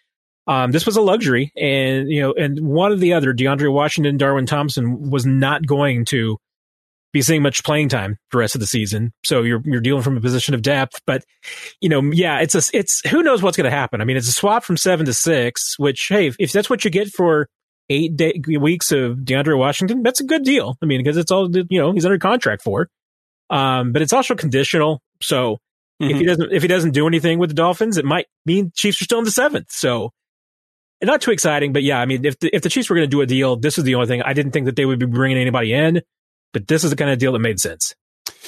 um, 0.47 0.73
this 0.73 0.87
was 0.87 0.97
a 0.97 1.03
luxury 1.03 1.53
and, 1.57 2.11
you 2.11 2.23
know, 2.23 2.33
and 2.33 2.61
one 2.61 2.91
of 2.91 3.01
the 3.01 3.13
other, 3.13 3.35
DeAndre 3.35 3.73
Washington, 3.73 4.17
Darwin 4.17 4.47
Thompson 4.47 5.11
was 5.11 5.27
not 5.27 5.67
going 5.67 6.07
to 6.07 6.39
be 7.13 7.23
seeing 7.23 7.43
much 7.43 7.65
playing 7.65 7.89
time 7.89 8.19
the 8.31 8.39
rest 8.39 8.55
of 8.55 8.61
the 8.61 8.67
season. 8.67 9.13
So 9.25 9.43
you're 9.43 9.63
you're 9.65 9.81
dealing 9.81 10.03
from 10.03 10.17
a 10.17 10.21
position 10.21 10.55
of 10.55 10.63
depth. 10.63 11.01
But 11.07 11.25
you 11.81 11.89
know, 11.89 12.03
yeah, 12.13 12.41
it's 12.41 12.55
a 12.55 12.63
it's 12.77 13.07
who 13.09 13.23
knows 13.23 13.43
what's 13.43 13.57
going 13.57 13.71
to 13.71 13.77
happen. 13.77 14.01
I 14.01 14.05
mean, 14.05 14.17
it's 14.17 14.29
a 14.29 14.33
swap 14.33 14.65
from 14.65 14.77
seven 14.77 15.07
to 15.07 15.15
six, 15.15 15.79
which 15.79 16.09
hey, 16.09 16.33
if, 16.39 16.53
that's 16.53 16.69
what 16.69 16.85
you 16.85 16.91
get 16.91 17.09
for 17.09 17.49
eight 17.89 18.17
day, 18.17 18.41
weeks 18.61 18.93
of 18.93 19.19
DeAndre 19.19 19.57
Washington, 19.57 20.03
that's 20.03 20.21
a 20.21 20.25
good 20.25 20.45
deal. 20.45 20.77
I 20.83 20.87
mean, 20.87 21.01
because 21.01 21.17
it's 21.17 21.31
all 21.31 21.51
you 21.51 21.81
know 21.81 21.93
he's 21.93 22.05
under 22.05 22.19
contract 22.19 22.63
for. 22.63 22.89
Um, 23.51 23.93
but 23.93 24.03
it's 24.03 24.13
also 24.13 24.35
conditional. 24.35 25.01
So 25.23 25.55
mm-hmm. 26.03 26.05
if 26.05 26.09
he 26.11 26.15
mm-hmm. 26.15 26.27
doesn't 26.27 26.53
if 26.53 26.63
he 26.63 26.69
doesn't 26.69 26.93
do 26.93 27.07
anything 27.07 27.39
with 27.39 27.51
the 27.51 27.55
Dolphins, 27.55 27.97
it 27.97 28.05
might 28.05 28.27
mean 28.45 28.73
Chiefs 28.75 29.01
are 29.01 29.05
still 29.05 29.19
in 29.19 29.25
the 29.25 29.31
seventh. 29.31 29.71
So 29.71 30.11
not 31.03 31.23
too 31.23 31.31
exciting, 31.31 31.73
but 31.73 31.83
yeah, 31.83 32.01
I 32.01 32.07
mean, 32.07 32.25
if 32.25 32.39
the, 32.41 32.55
if 32.55 32.63
the 32.63 32.69
Chiefs 32.69 32.91
were 32.91 32.97
going 32.97 33.09
to 33.09 33.11
do 33.11 33.21
a 33.21 33.27
deal, 33.27 33.57
this 33.57 33.79
is 33.79 33.85
the 33.85 33.95
only 33.95 34.09
thing. 34.09 34.21
I 34.23 34.33
didn't 34.33 34.53
think 34.53 34.67
that 34.67 34.75
they 34.75 34.85
would 34.85 34.99
be 34.99 35.07
bringing 35.07 35.39
anybody 35.39 35.73
in 35.73 36.03
but 36.53 36.69
this 36.69 36.85
is 36.85 36.91
the 36.91 36.97
kind 36.97 37.11
of 37.11 37.19
deal 37.19 37.33
that 37.33 37.39
made 37.39 37.61
sense. 37.61 37.95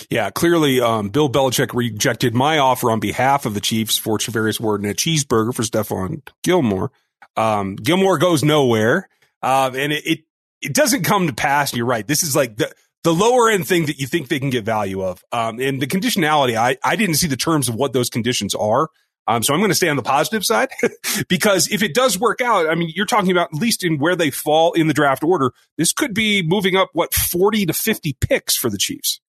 Yeah, 0.08 0.30
clearly, 0.30 0.80
um, 0.80 1.08
Bill 1.08 1.30
Belichick 1.30 1.74
rejected 1.74 2.34
my 2.34 2.58
offer 2.58 2.90
on 2.90 3.00
behalf 3.00 3.46
of 3.46 3.54
the 3.54 3.60
Chiefs 3.60 3.98
for 3.98 4.18
Charvarius 4.18 4.60
Ward 4.60 4.82
and 4.82 4.90
a 4.90 4.94
cheeseburger 4.94 5.54
for 5.54 5.62
Stephon 5.62 6.26
Gilmore. 6.42 6.90
Um, 7.36 7.76
Gilmore 7.76 8.18
goes 8.18 8.42
nowhere, 8.42 9.08
uh, 9.42 9.70
and 9.74 9.92
it, 9.92 10.06
it, 10.06 10.18
it 10.60 10.74
doesn't 10.74 11.04
come 11.04 11.26
to 11.26 11.32
pass. 11.32 11.74
You're 11.74 11.86
right. 11.86 12.06
This 12.06 12.22
is 12.22 12.34
like 12.36 12.56
the 12.56 12.72
the 13.02 13.14
lower 13.14 13.50
end 13.50 13.66
thing 13.66 13.86
that 13.86 13.98
you 13.98 14.06
think 14.06 14.28
they 14.28 14.38
can 14.38 14.50
get 14.50 14.64
value 14.64 15.02
of. 15.02 15.24
Um, 15.32 15.58
and 15.58 15.80
the 15.80 15.86
conditionality, 15.86 16.56
I 16.56 16.76
I 16.84 16.96
didn't 16.96 17.16
see 17.16 17.28
the 17.28 17.36
terms 17.36 17.68
of 17.68 17.74
what 17.74 17.92
those 17.92 18.10
conditions 18.10 18.54
are. 18.54 18.88
Um, 19.30 19.44
so 19.44 19.54
I'm 19.54 19.60
going 19.60 19.70
to 19.70 19.76
stay 19.76 19.88
on 19.88 19.96
the 19.96 20.02
positive 20.02 20.44
side 20.44 20.70
because 21.28 21.68
if 21.70 21.84
it 21.84 21.94
does 21.94 22.18
work 22.18 22.40
out, 22.40 22.68
I 22.68 22.74
mean, 22.74 22.90
you're 22.96 23.06
talking 23.06 23.30
about 23.30 23.50
at 23.54 23.60
least 23.60 23.84
in 23.84 23.98
where 23.98 24.16
they 24.16 24.30
fall 24.30 24.72
in 24.72 24.88
the 24.88 24.94
draft 24.94 25.22
order. 25.22 25.52
This 25.78 25.92
could 25.92 26.14
be 26.14 26.42
moving 26.42 26.74
up 26.74 26.90
what 26.94 27.14
40 27.14 27.66
to 27.66 27.72
50 27.72 28.16
picks 28.20 28.56
for 28.56 28.68
the 28.68 28.76
Chiefs. 28.78 29.20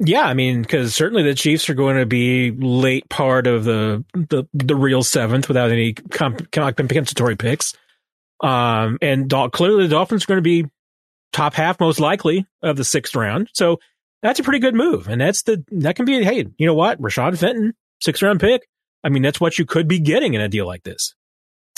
Yeah, 0.00 0.22
I 0.22 0.34
mean, 0.34 0.60
because 0.60 0.94
certainly 0.94 1.22
the 1.22 1.34
Chiefs 1.34 1.70
are 1.70 1.74
going 1.74 1.96
to 1.96 2.04
be 2.04 2.50
late 2.50 3.08
part 3.08 3.46
of 3.46 3.64
the 3.64 4.04
the, 4.12 4.44
the 4.52 4.76
real 4.76 5.02
seventh 5.02 5.48
without 5.48 5.70
any 5.70 5.94
comp- 5.94 6.50
compensatory 6.50 7.36
picks. 7.36 7.74
Um, 8.40 8.98
and 9.00 9.32
clearly 9.52 9.84
the 9.84 9.94
Dolphins 9.94 10.24
are 10.24 10.28
going 10.28 10.38
to 10.38 10.42
be 10.42 10.66
top 11.32 11.54
half 11.54 11.80
most 11.80 12.00
likely 12.00 12.46
of 12.62 12.76
the 12.76 12.84
sixth 12.84 13.16
round. 13.16 13.48
So 13.54 13.80
that's 14.22 14.38
a 14.38 14.42
pretty 14.44 14.60
good 14.60 14.74
move, 14.74 15.08
and 15.08 15.20
that's 15.20 15.42
the 15.42 15.64
that 15.72 15.96
can 15.96 16.04
be. 16.04 16.22
Hey, 16.22 16.46
you 16.58 16.66
know 16.66 16.74
what? 16.74 17.00
Rashad 17.00 17.38
Fenton, 17.38 17.74
sixth 18.00 18.22
round 18.22 18.40
pick. 18.40 18.68
I 19.04 19.08
mean, 19.08 19.22
that's 19.22 19.40
what 19.40 19.58
you 19.58 19.64
could 19.64 19.88
be 19.88 19.98
getting 19.98 20.34
in 20.34 20.40
a 20.40 20.48
deal 20.48 20.66
like 20.66 20.82
this. 20.82 21.14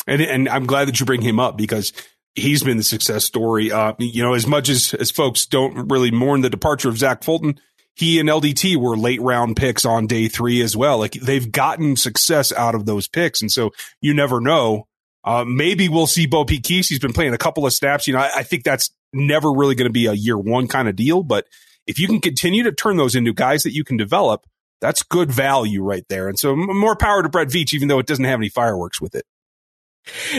And, 0.07 0.23
and 0.23 0.49
I'm 0.49 0.67
glad 0.67 0.89
that 0.89 0.99
you 0.99 1.07
bring 1.07 1.23
him 1.23 1.39
up 1.39 1.57
because 1.57 1.93
he's 2.35 2.63
been 2.63 2.77
the 2.77 2.83
success 2.83 3.25
story. 3.25 3.71
Uh, 3.71 3.95
you 3.99 4.23
know, 4.23 4.35
as 4.35 4.47
much 4.47 4.69
as, 4.69 4.95
as 4.95 5.11
folks 5.11 5.47
don't 5.47 5.91
really 5.91 6.11
mourn 6.11 6.41
the 6.41 6.51
departure 6.51 6.89
of 6.89 6.99
Zach 6.99 7.23
Fulton, 7.23 7.61
he 7.95 8.19
and 8.19 8.29
LDT 8.29 8.77
were 8.77 8.97
late 8.97 9.21
round 9.21 9.57
picks 9.57 9.85
on 9.85 10.07
day 10.07 10.29
three 10.29 10.63
as 10.63 10.77
well. 10.77 10.99
Like 10.99 11.13
they've 11.13 11.51
gotten 11.51 11.97
success 11.97 12.53
out 12.53 12.75
of 12.75 12.87
those 12.87 13.07
picks. 13.09 13.43
And 13.43 13.51
so 13.51 13.73
you 14.01 14.15
never 14.15 14.41
know. 14.41 14.87
Uh, 15.23 15.45
maybe 15.47 15.89
we'll 15.89 16.07
see 16.07 16.27
BoPete 16.27 16.67
He's 16.67 16.99
been 16.99 17.13
playing 17.13 17.35
a 17.35 17.39
couple 17.39 17.67
of 17.67 17.75
snaps. 17.75 18.07
You 18.07 18.15
know, 18.15 18.21
I, 18.21 18.31
I 18.37 18.43
think 18.43 18.65
that's 18.65 18.91
never 19.13 19.53
really 19.53 19.75
going 19.75 19.89
to 19.89 19.93
be 19.93 20.07
a 20.07 20.15
year 20.15 20.39
one 20.39 20.67
kind 20.67 20.89
of 20.89 20.97
deal, 20.97 21.23
but 21.23 21.47
if 21.87 21.99
you 21.99 22.07
can 22.07 22.21
continue 22.21 22.63
to 22.63 22.73
turn 22.73 22.97
those 22.97 23.15
into 23.15 23.33
guys 23.33 23.65
that 23.65 23.75
you 23.75 23.85
can 23.85 23.97
develop, 23.97 24.47
that's 24.81 25.03
good 25.03 25.31
value 25.31 25.83
right 25.83 26.05
there. 26.09 26.29
And 26.29 26.39
so 26.39 26.57
more 26.57 26.97
power 26.97 27.23
to 27.23 27.29
Brett 27.29 27.49
Veach, 27.49 27.75
even 27.75 27.89
though 27.89 27.99
it 27.99 28.07
doesn't 28.07 28.25
have 28.25 28.39
any 28.39 28.49
fireworks 28.49 29.01
with 29.01 29.15
it. 29.15 29.25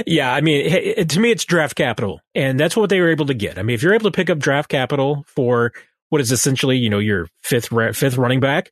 Yeah, 0.08 0.34
I 0.34 0.42
mean, 0.42 1.08
to 1.08 1.20
me, 1.20 1.32
it's 1.32 1.46
draft 1.46 1.76
capital, 1.76 2.20
and 2.34 2.60
that's 2.60 2.76
what 2.76 2.90
they 2.90 3.00
were 3.00 3.10
able 3.10 3.28
to 3.28 3.34
get. 3.34 3.60
I 3.60 3.64
mean, 3.64 3.76
if 3.76 3.84
you're 3.84 3.94
able 3.94 4.10
to 4.10 4.16
pick 4.16 4.30
up 4.30 4.40
draft 4.40 4.70
capital 4.70 5.24
for 5.28 5.72
what 6.10 6.20
is 6.20 6.32
essentially, 6.32 6.78
you 6.78 6.90
know, 6.90 7.00
your 7.00 7.28
fifth 7.44 7.68
fifth 7.68 8.18
running 8.18 8.40
back, 8.40 8.72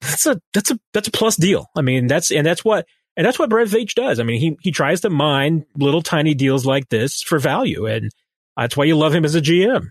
that's 0.00 0.26
a 0.26 0.40
that's 0.54 0.70
a 0.70 0.80
that's 0.94 1.08
a 1.08 1.12
plus 1.12 1.36
deal. 1.36 1.68
I 1.76 1.82
mean, 1.82 2.06
that's 2.06 2.30
and 2.30 2.46
that's 2.46 2.64
what 2.64 2.86
and 3.16 3.26
that's 3.26 3.38
what 3.38 3.50
Brett 3.50 3.68
Veach 3.68 3.94
does. 3.94 4.18
I 4.18 4.22
mean, 4.22 4.40
he 4.40 4.56
he 4.62 4.70
tries 4.72 5.02
to 5.02 5.10
mine 5.10 5.66
little 5.76 6.02
tiny 6.02 6.34
deals 6.34 6.64
like 6.64 6.88
this 6.88 7.22
for 7.22 7.38
value, 7.38 7.86
and 7.86 8.10
that's 8.56 8.76
why 8.76 8.84
you 8.84 8.96
love 8.96 9.14
him 9.14 9.24
as 9.24 9.34
a 9.34 9.40
GM. 9.40 9.88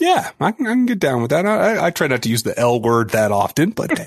Yeah, 0.00 0.30
I 0.38 0.52
can, 0.52 0.66
I 0.66 0.74
can 0.74 0.86
get 0.86 1.00
down 1.00 1.22
with 1.22 1.30
that. 1.30 1.44
I, 1.44 1.86
I, 1.86 1.90
try 1.90 2.06
not 2.06 2.22
to 2.22 2.28
use 2.28 2.44
the 2.44 2.56
L 2.56 2.80
word 2.80 3.10
that 3.10 3.32
often, 3.32 3.70
but 3.70 3.98
hey. 3.98 4.06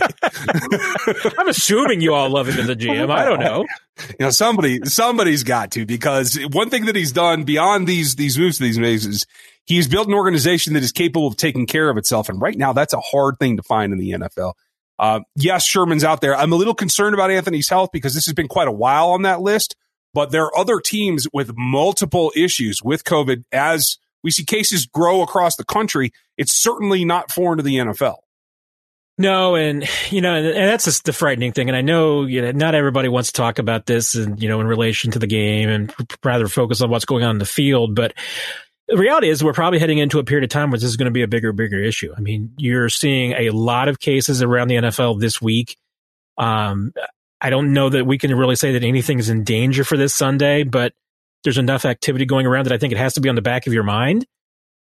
I'm 1.37 1.49
assuming 1.49 1.99
you 1.99 2.13
all 2.13 2.29
love 2.29 2.47
him 2.47 2.57
as 2.59 2.69
a 2.69 2.75
GM. 2.77 3.11
I 3.11 3.25
don't 3.25 3.39
know. 3.39 3.65
You 4.09 4.25
know, 4.25 4.29
somebody 4.31 4.79
somebody's 4.85 5.43
got 5.43 5.71
to 5.73 5.85
because 5.85 6.39
one 6.51 6.71
thing 6.71 6.85
that 6.85 6.95
he's 6.95 7.11
done 7.11 7.43
beyond 7.43 7.85
these 7.85 8.15
these 8.15 8.35
moves 8.35 8.57
these 8.57 8.79
moves 8.79 9.05
is 9.05 9.27
he's 9.65 9.87
built 9.87 10.07
an 10.07 10.15
organization 10.15 10.73
that 10.73 10.81
is 10.81 10.91
capable 10.91 11.27
of 11.27 11.37
taking 11.37 11.67
care 11.67 11.87
of 11.87 11.97
itself. 11.97 12.27
And 12.27 12.41
right 12.41 12.57
now, 12.57 12.73
that's 12.73 12.93
a 12.93 12.99
hard 12.99 13.37
thing 13.37 13.57
to 13.57 13.63
find 13.63 13.93
in 13.93 13.99
the 13.99 14.11
NFL. 14.11 14.53
Uh, 14.97 15.19
yes, 15.35 15.67
Sherman's 15.67 16.03
out 16.03 16.19
there. 16.21 16.35
I'm 16.35 16.51
a 16.51 16.55
little 16.55 16.73
concerned 16.73 17.13
about 17.13 17.29
Anthony's 17.29 17.69
health 17.69 17.91
because 17.93 18.15
this 18.15 18.25
has 18.25 18.33
been 18.33 18.47
quite 18.47 18.67
a 18.67 18.71
while 18.71 19.11
on 19.11 19.21
that 19.21 19.41
list. 19.41 19.75
But 20.15 20.31
there 20.31 20.45
are 20.45 20.57
other 20.57 20.79
teams 20.79 21.27
with 21.31 21.51
multiple 21.55 22.31
issues 22.35 22.79
with 22.83 23.03
COVID 23.03 23.43
as 23.51 23.97
we 24.23 24.31
see 24.31 24.43
cases 24.43 24.85
grow 24.85 25.21
across 25.21 25.55
the 25.55 25.65
country. 25.65 26.11
It's 26.37 26.53
certainly 26.53 27.05
not 27.05 27.31
foreign 27.31 27.57
to 27.57 27.63
the 27.63 27.77
NFL. 27.77 28.17
No, 29.17 29.55
and 29.55 29.87
you 30.09 30.21
know, 30.21 30.35
and, 30.35 30.47
that's 30.47 30.85
just 30.85 31.05
the 31.05 31.13
frightening 31.13 31.51
thing. 31.51 31.69
And 31.69 31.75
I 31.75 31.81
know, 31.81 32.23
you 32.23 32.41
know, 32.41 32.51
not 32.51 32.75
everybody 32.75 33.07
wants 33.07 33.31
to 33.31 33.33
talk 33.33 33.59
about 33.59 33.85
this, 33.85 34.15
and 34.15 34.41
you 34.41 34.49
know, 34.49 34.61
in 34.61 34.67
relation 34.67 35.11
to 35.11 35.19
the 35.19 35.27
game, 35.27 35.69
and 35.69 35.93
rather 36.23 36.47
focus 36.47 36.81
on 36.81 36.89
what's 36.89 37.05
going 37.05 37.23
on 37.23 37.35
in 37.35 37.39
the 37.39 37.45
field. 37.45 37.93
But 37.93 38.13
the 38.87 38.97
reality 38.97 39.29
is, 39.29 39.43
we're 39.43 39.53
probably 39.53 39.79
heading 39.79 39.99
into 39.99 40.17
a 40.17 40.23
period 40.23 40.43
of 40.43 40.49
time 40.49 40.71
where 40.71 40.79
this 40.79 40.89
is 40.89 40.97
going 40.97 41.05
to 41.05 41.11
be 41.11 41.21
a 41.21 41.27
bigger, 41.27 41.53
bigger 41.53 41.79
issue. 41.79 42.13
I 42.17 42.21
mean, 42.21 42.53
you're 42.57 42.89
seeing 42.89 43.33
a 43.33 43.51
lot 43.51 43.89
of 43.89 43.99
cases 43.99 44.41
around 44.41 44.69
the 44.69 44.75
NFL 44.75 45.19
this 45.19 45.41
week. 45.41 45.77
Um, 46.37 46.93
I 47.39 47.49
don't 47.49 47.73
know 47.73 47.89
that 47.89 48.05
we 48.05 48.17
can 48.17 48.33
really 48.35 48.55
say 48.55 48.73
that 48.73 48.83
anything 48.83 49.19
is 49.19 49.29
in 49.29 49.43
danger 49.43 49.83
for 49.83 49.97
this 49.97 50.15
Sunday, 50.15 50.63
but 50.63 50.93
there's 51.43 51.57
enough 51.57 51.85
activity 51.85 52.25
going 52.25 52.45
around 52.45 52.65
that 52.65 52.73
I 52.73 52.77
think 52.77 52.93
it 52.93 52.97
has 52.97 53.13
to 53.15 53.21
be 53.21 53.29
on 53.29 53.35
the 53.35 53.41
back 53.41 53.67
of 53.67 53.73
your 53.73 53.83
mind. 53.83 54.25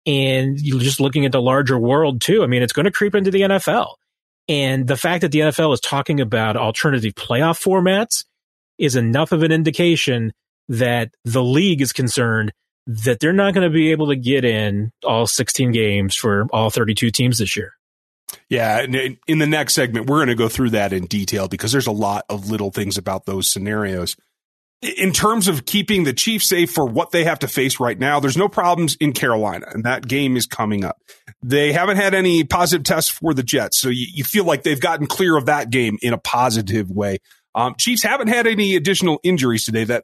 And 0.05 0.59
you're 0.59 0.79
just 0.79 0.99
looking 0.99 1.25
at 1.25 1.31
the 1.31 1.41
larger 1.41 1.77
world 1.77 2.21
too. 2.21 2.43
I 2.43 2.47
mean, 2.47 2.63
it's 2.63 2.73
going 2.73 2.85
to 2.85 2.91
creep 2.91 3.13
into 3.13 3.31
the 3.31 3.41
NFL. 3.41 3.95
And 4.47 4.87
the 4.87 4.95
fact 4.95 5.21
that 5.21 5.31
the 5.31 5.39
NFL 5.39 5.73
is 5.73 5.81
talking 5.81 6.21
about 6.21 6.55
alternative 6.55 7.13
playoff 7.15 7.61
formats 7.61 8.23
is 8.77 8.95
enough 8.95 9.33
of 9.33 9.43
an 9.43 9.51
indication 9.51 10.31
that 10.69 11.11
the 11.25 11.43
league 11.43 11.81
is 11.81 11.91
concerned 11.91 12.53
that 12.85 13.19
they're 13.19 13.33
not 13.33 13.53
going 13.53 13.69
to 13.69 13.73
be 13.73 13.91
able 13.91 14.07
to 14.07 14.15
get 14.15 14.45
in 14.45 14.91
all 15.03 15.27
16 15.27 15.73
games 15.73 16.15
for 16.15 16.47
all 16.53 16.69
32 16.69 17.11
teams 17.11 17.39
this 17.39 17.57
year. 17.57 17.73
Yeah, 18.49 18.81
in 18.81 19.39
the 19.39 19.47
next 19.47 19.73
segment, 19.73 20.09
we're 20.09 20.17
going 20.17 20.27
to 20.27 20.35
go 20.35 20.47
through 20.49 20.69
that 20.71 20.93
in 20.93 21.05
detail 21.05 21.47
because 21.49 21.71
there's 21.71 21.87
a 21.87 21.91
lot 21.91 22.23
of 22.29 22.49
little 22.49 22.71
things 22.71 22.97
about 22.97 23.25
those 23.25 23.49
scenarios 23.49 24.15
in 24.81 25.11
terms 25.11 25.47
of 25.47 25.65
keeping 25.65 26.03
the 26.03 26.13
Chiefs 26.13 26.47
safe 26.47 26.71
for 26.71 26.85
what 26.85 27.11
they 27.11 27.23
have 27.23 27.39
to 27.39 27.47
face 27.47 27.79
right 27.79 27.97
now, 27.97 28.19
there's 28.19 28.37
no 28.37 28.47
problems 28.47 28.95
in 28.99 29.13
Carolina, 29.13 29.67
and 29.71 29.83
that 29.85 30.07
game 30.07 30.37
is 30.37 30.45
coming 30.45 30.83
up. 30.83 30.97
They 31.41 31.71
haven't 31.71 31.97
had 31.97 32.13
any 32.13 32.43
positive 32.43 32.83
tests 32.83 33.09
for 33.09 33.33
the 33.33 33.43
Jets, 33.43 33.79
so 33.79 33.89
you, 33.89 34.05
you 34.13 34.23
feel 34.23 34.43
like 34.43 34.63
they've 34.63 34.79
gotten 34.79 35.07
clear 35.07 35.35
of 35.35 35.47
that 35.47 35.69
game 35.69 35.97
in 36.01 36.13
a 36.13 36.17
positive 36.17 36.91
way. 36.91 37.17
Um, 37.55 37.73
Chiefs 37.79 38.03
haven't 38.03 38.27
had 38.27 38.45
any 38.45 38.75
additional 38.75 39.19
injuries 39.23 39.65
today. 39.65 39.83
That 39.83 40.03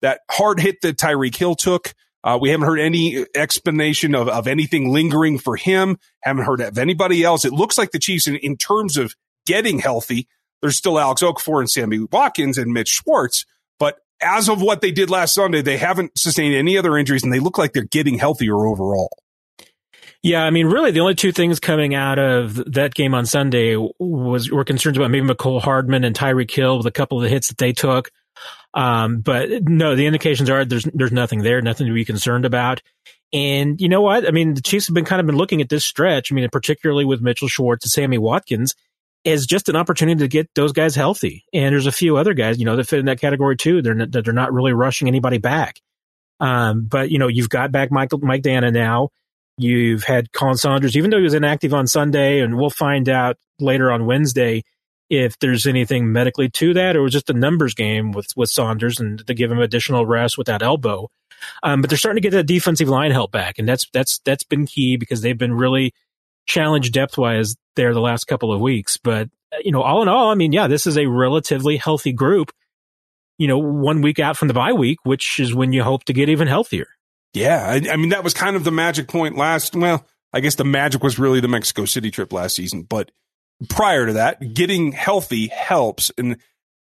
that 0.00 0.20
hard 0.30 0.60
hit 0.60 0.80
that 0.82 0.96
Tyreek 0.96 1.36
Hill 1.36 1.54
took, 1.54 1.94
uh, 2.22 2.38
we 2.40 2.50
haven't 2.50 2.66
heard 2.66 2.80
any 2.80 3.26
explanation 3.34 4.14
of, 4.14 4.28
of 4.28 4.48
anything 4.48 4.90
lingering 4.90 5.38
for 5.38 5.56
him. 5.56 5.98
Haven't 6.22 6.44
heard 6.44 6.62
of 6.62 6.78
anybody 6.78 7.22
else. 7.22 7.44
It 7.44 7.52
looks 7.52 7.76
like 7.76 7.90
the 7.90 7.98
Chiefs, 7.98 8.26
in, 8.26 8.36
in 8.36 8.56
terms 8.56 8.96
of 8.96 9.14
getting 9.46 9.78
healthy, 9.78 10.28
there's 10.62 10.76
still 10.76 10.98
Alex 10.98 11.22
Okafor 11.22 11.60
and 11.60 11.70
Sammy 11.70 12.00
Watkins 12.10 12.56
and 12.56 12.72
Mitch 12.72 12.88
Schwartz 12.88 13.44
as 14.24 14.48
of 14.48 14.60
what 14.60 14.80
they 14.80 14.90
did 14.90 15.10
last 15.10 15.34
Sunday, 15.34 15.62
they 15.62 15.76
haven't 15.76 16.18
sustained 16.18 16.54
any 16.54 16.78
other 16.78 16.96
injuries 16.96 17.22
and 17.22 17.32
they 17.32 17.40
look 17.40 17.58
like 17.58 17.72
they're 17.72 17.84
getting 17.84 18.18
healthier 18.18 18.66
overall. 18.66 19.10
Yeah, 20.22 20.42
I 20.42 20.48
mean, 20.48 20.68
really, 20.68 20.90
the 20.90 21.00
only 21.00 21.14
two 21.14 21.32
things 21.32 21.60
coming 21.60 21.94
out 21.94 22.18
of 22.18 22.54
that 22.72 22.94
game 22.94 23.14
on 23.14 23.26
Sunday 23.26 23.76
was 23.98 24.50
were 24.50 24.64
concerns 24.64 24.96
about 24.96 25.10
maybe 25.10 25.26
Mecole 25.26 25.60
Hardman 25.60 26.02
and 26.02 26.16
Tyreek 26.16 26.50
Hill 26.50 26.78
with 26.78 26.86
a 26.86 26.90
couple 26.90 27.18
of 27.18 27.24
the 27.24 27.28
hits 27.28 27.48
that 27.48 27.58
they 27.58 27.74
took. 27.74 28.10
Um, 28.72 29.20
but 29.20 29.50
no, 29.64 29.94
the 29.94 30.06
indications 30.06 30.48
are 30.48 30.64
there's 30.64 30.84
there's 30.94 31.12
nothing 31.12 31.42
there, 31.42 31.60
nothing 31.60 31.86
to 31.88 31.92
be 31.92 32.06
concerned 32.06 32.46
about. 32.46 32.80
And 33.34 33.78
you 33.80 33.88
know 33.90 34.00
what? 34.00 34.26
I 34.26 34.30
mean, 34.30 34.54
the 34.54 34.62
Chiefs 34.62 34.86
have 34.86 34.94
been 34.94 35.04
kind 35.04 35.20
of 35.20 35.26
been 35.26 35.36
looking 35.36 35.60
at 35.60 35.68
this 35.68 35.84
stretch. 35.84 36.32
I 36.32 36.34
mean, 36.34 36.48
particularly 36.50 37.04
with 37.04 37.20
Mitchell 37.20 37.48
Schwartz 37.48 37.84
and 37.84 37.92
Sammy 37.92 38.16
Watkins, 38.16 38.74
is 39.24 39.46
just 39.46 39.68
an 39.68 39.76
opportunity 39.76 40.18
to 40.18 40.28
get 40.28 40.50
those 40.54 40.72
guys 40.72 40.94
healthy. 40.94 41.44
And 41.52 41.72
there's 41.72 41.86
a 41.86 41.92
few 41.92 42.16
other 42.16 42.34
guys, 42.34 42.58
you 42.58 42.64
know, 42.64 42.76
that 42.76 42.88
fit 42.88 42.98
in 42.98 43.06
that 43.06 43.20
category 43.20 43.56
too. 43.56 43.82
They're 43.82 43.94
not, 43.94 44.12
they're 44.12 44.32
not 44.32 44.52
really 44.52 44.72
rushing 44.72 45.08
anybody 45.08 45.38
back. 45.38 45.80
Um, 46.40 46.84
but 46.84 47.10
you 47.10 47.18
know, 47.18 47.28
you've 47.28 47.48
got 47.48 47.72
back 47.72 47.90
Michael 47.90 48.18
Mike 48.18 48.42
Danna 48.42 48.72
now. 48.72 49.10
You've 49.56 50.02
had 50.02 50.32
Khalen 50.32 50.58
Saunders, 50.58 50.96
even 50.96 51.10
though 51.10 51.18
he 51.18 51.22
was 51.22 51.34
inactive 51.34 51.72
on 51.72 51.86
Sunday, 51.86 52.40
and 52.40 52.56
we'll 52.58 52.70
find 52.70 53.08
out 53.08 53.36
later 53.60 53.90
on 53.92 54.04
Wednesday 54.04 54.64
if 55.10 55.38
there's 55.38 55.66
anything 55.66 56.10
medically 56.10 56.48
to 56.48 56.74
that, 56.74 56.96
or 56.96 57.02
was 57.02 57.12
just 57.12 57.30
a 57.30 57.34
numbers 57.34 57.74
game 57.74 58.12
with 58.12 58.26
with 58.36 58.50
Saunders 58.50 58.98
and 58.98 59.24
to 59.26 59.34
give 59.34 59.50
him 59.50 59.60
additional 59.60 60.06
rest 60.06 60.36
with 60.36 60.48
that 60.48 60.62
elbow. 60.62 61.08
Um, 61.62 61.80
but 61.80 61.90
they're 61.90 61.98
starting 61.98 62.20
to 62.20 62.28
get 62.28 62.36
that 62.36 62.46
defensive 62.46 62.88
line 62.88 63.12
help 63.12 63.30
back, 63.30 63.58
and 63.58 63.68
that's 63.68 63.88
that's 63.92 64.20
that's 64.24 64.44
been 64.44 64.66
key 64.66 64.96
because 64.96 65.20
they've 65.20 65.38
been 65.38 65.54
really 65.54 65.94
challenge 66.46 66.90
depth 66.92 67.18
wise 67.18 67.56
there 67.76 67.94
the 67.94 68.00
last 68.00 68.24
couple 68.24 68.52
of 68.52 68.60
weeks. 68.60 68.96
But, 68.96 69.28
uh, 69.52 69.58
you 69.64 69.72
know, 69.72 69.82
all 69.82 70.02
in 70.02 70.08
all, 70.08 70.30
I 70.30 70.34
mean, 70.34 70.52
yeah, 70.52 70.66
this 70.66 70.86
is 70.86 70.96
a 70.96 71.06
relatively 71.06 71.76
healthy 71.76 72.12
group, 72.12 72.52
you 73.38 73.48
know, 73.48 73.58
one 73.58 74.00
week 74.00 74.18
out 74.18 74.36
from 74.36 74.48
the 74.48 74.54
bye 74.54 74.72
week, 74.72 74.98
which 75.04 75.40
is 75.40 75.54
when 75.54 75.72
you 75.72 75.82
hope 75.82 76.04
to 76.04 76.12
get 76.12 76.28
even 76.28 76.48
healthier. 76.48 76.86
Yeah. 77.32 77.64
I, 77.66 77.92
I 77.92 77.96
mean, 77.96 78.10
that 78.10 78.24
was 78.24 78.34
kind 78.34 78.56
of 78.56 78.64
the 78.64 78.70
magic 78.70 79.08
point 79.08 79.36
last. 79.36 79.74
Well, 79.74 80.06
I 80.32 80.40
guess 80.40 80.54
the 80.54 80.64
magic 80.64 81.02
was 81.02 81.18
really 81.18 81.40
the 81.40 81.48
Mexico 81.48 81.84
City 81.84 82.10
trip 82.10 82.32
last 82.32 82.56
season. 82.56 82.82
But 82.82 83.10
prior 83.68 84.06
to 84.06 84.12
that, 84.14 84.54
getting 84.54 84.92
healthy 84.92 85.48
helps. 85.48 86.10
And 86.16 86.36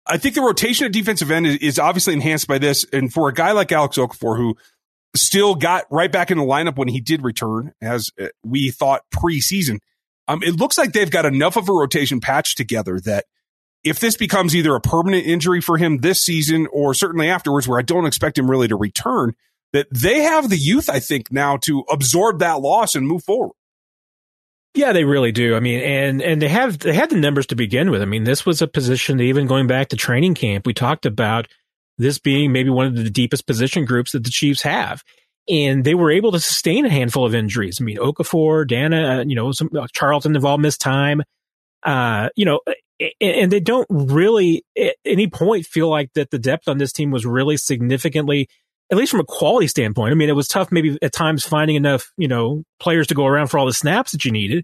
I 0.08 0.18
think 0.18 0.36
the 0.36 0.41
rotation 0.41 0.86
at 0.86 0.91
defensive 0.91 1.32
end 1.32 1.48
is, 1.48 1.58
is 1.58 1.80
obviously 1.80 2.13
enhanced 2.13 2.48
by 2.48 2.58
this. 2.58 2.86
And 2.91 3.13
for 3.13 3.30
a 3.30 3.34
guy 3.34 3.51
like 3.51 3.72
Alex 3.72 3.98
Okafor, 3.98 4.38
who 4.38 4.58
still 5.15 5.56
got 5.56 5.86
right 5.91 6.12
back 6.12 6.32
in 6.32 6.38
the 6.38 6.44
lineup 6.44 6.77
when 6.77 6.88
he 6.88 7.01
did 7.01 7.24
return, 7.24 7.74
as 7.82 8.12
uh, 8.20 8.27
we 8.44 8.72
thought 8.72 9.03
preseason. 9.13 9.80
Um, 10.27 10.44
it 10.44 10.56
looks 10.56 10.77
like 10.77 10.94
they've 10.94 11.12
got 11.12 11.25
enough 11.25 11.58
of 11.58 11.68
a 11.68 11.74
rotation 11.74 12.22
patch 12.22 12.56
together 12.56 13.00
that 13.01 13.25
if 13.84 14.00
this 14.00 14.15
becomes 14.15 14.56
either 14.56 14.75
a 14.75 14.82
permanent 14.82 15.25
injury 15.25 15.60
for 15.60 15.77
him 15.77 15.98
this 15.98 16.22
season 16.22 16.68
or 16.72 16.94
certainly 16.94 17.30
afterwards, 17.30 17.68
where 17.68 17.80
I 17.80 17.84
don't 17.84 18.06
expect 18.06 18.38
him 18.38 18.50
really 18.50 18.68
to 18.68 18.75
return, 18.75 19.34
that 19.74 19.88
they 19.91 20.20
have 20.22 20.50
the 20.50 20.58
youth, 20.58 20.89
I 20.89 21.00
think, 21.00 21.32
now 21.32 21.58
to 21.58 21.84
absorb 21.91 22.39
that 22.39 22.62
loss 22.62 22.96
and 22.96 23.08
move 23.08 23.24
forward. 23.24 23.56
Yeah, 24.74 24.94
they 24.94 25.03
really 25.03 25.34
do. 25.34 25.56
I 25.56 25.60
mean, 25.60 25.82
and 25.82 26.22
and 26.22 26.41
they 26.41 26.48
have 26.48 26.80
they 26.80 26.94
had 26.94 27.10
the 27.10 27.18
numbers 27.18 27.48
to 27.48 27.56
begin 27.56 27.91
with. 27.91 28.01
I 28.01 28.06
mean, 28.06 28.24
this 28.24 28.46
was 28.46 28.62
a 28.62 28.68
position 28.68 29.20
even 29.20 29.48
going 29.48 29.68
back 29.68 29.89
to 29.89 29.98
training 29.98 30.36
camp. 30.36 30.65
We 30.65 30.74
talked 30.74 31.06
about 31.06 31.50
this 32.01 32.20
being 32.20 32.51
maybe 32.51 32.70
one 32.70 32.88
of 32.88 32.96
the 32.96 33.10
deepest 33.10 33.48
position 33.48 33.86
groups 33.86 34.12
that 34.12 34.24
the 34.24 34.29
Chiefs 34.29 34.62
have. 34.62 35.03
And 35.50 35.84
they 35.84 35.96
were 35.96 36.12
able 36.12 36.31
to 36.34 36.39
sustain 36.39 36.86
a 36.86 36.89
handful 36.89 37.25
of 37.25 37.34
injuries. 37.34 37.79
I 37.81 37.84
mean, 37.84 37.98
Okafor, 37.98 38.67
Danna, 38.67 39.20
uh, 39.20 39.24
you 39.25 39.36
know, 39.36 39.51
some 39.51 39.70
uh, 39.77 39.88
Charlton 39.93 40.36
involved 40.36 40.62
missed 40.62 40.81
time. 40.81 41.24
Uh, 41.84 42.29
you 42.36 42.46
know, 42.46 42.60
and, 43.00 43.12
and 43.20 43.51
they 43.51 43.60
don't 43.60 43.88
really 43.89 44.63
at 44.77 44.96
any 45.03 45.27
point 45.27 45.65
feel 45.65 45.89
like 45.89 46.13
that 46.13 46.29
the 46.29 46.39
depth 46.39 46.67
on 46.67 46.77
this 46.77 46.93
team 46.93 47.10
was 47.10 47.25
really 47.25 47.58
significantly, 47.58 48.48
at 48.91 48.98
least 48.98 49.12
from 49.12 49.20
a 49.20 49.25
quality 49.25 49.67
standpoint. 49.67 50.12
I 50.12 50.15
mean, 50.15 50.29
it 50.29 50.36
was 50.36 50.48
tough 50.48 50.72
maybe 50.72 50.98
at 51.01 51.12
times 51.12 51.43
finding 51.43 51.75
enough, 51.75 52.12
you 52.17 52.27
know, 52.27 52.63
players 52.79 53.08
to 53.08 53.15
go 53.15 53.25
around 53.25 53.48
for 53.48 53.58
all 53.58 53.65
the 53.65 53.74
snaps 53.74 54.12
that 54.12 54.24
you 54.24 54.31
needed. 54.31 54.63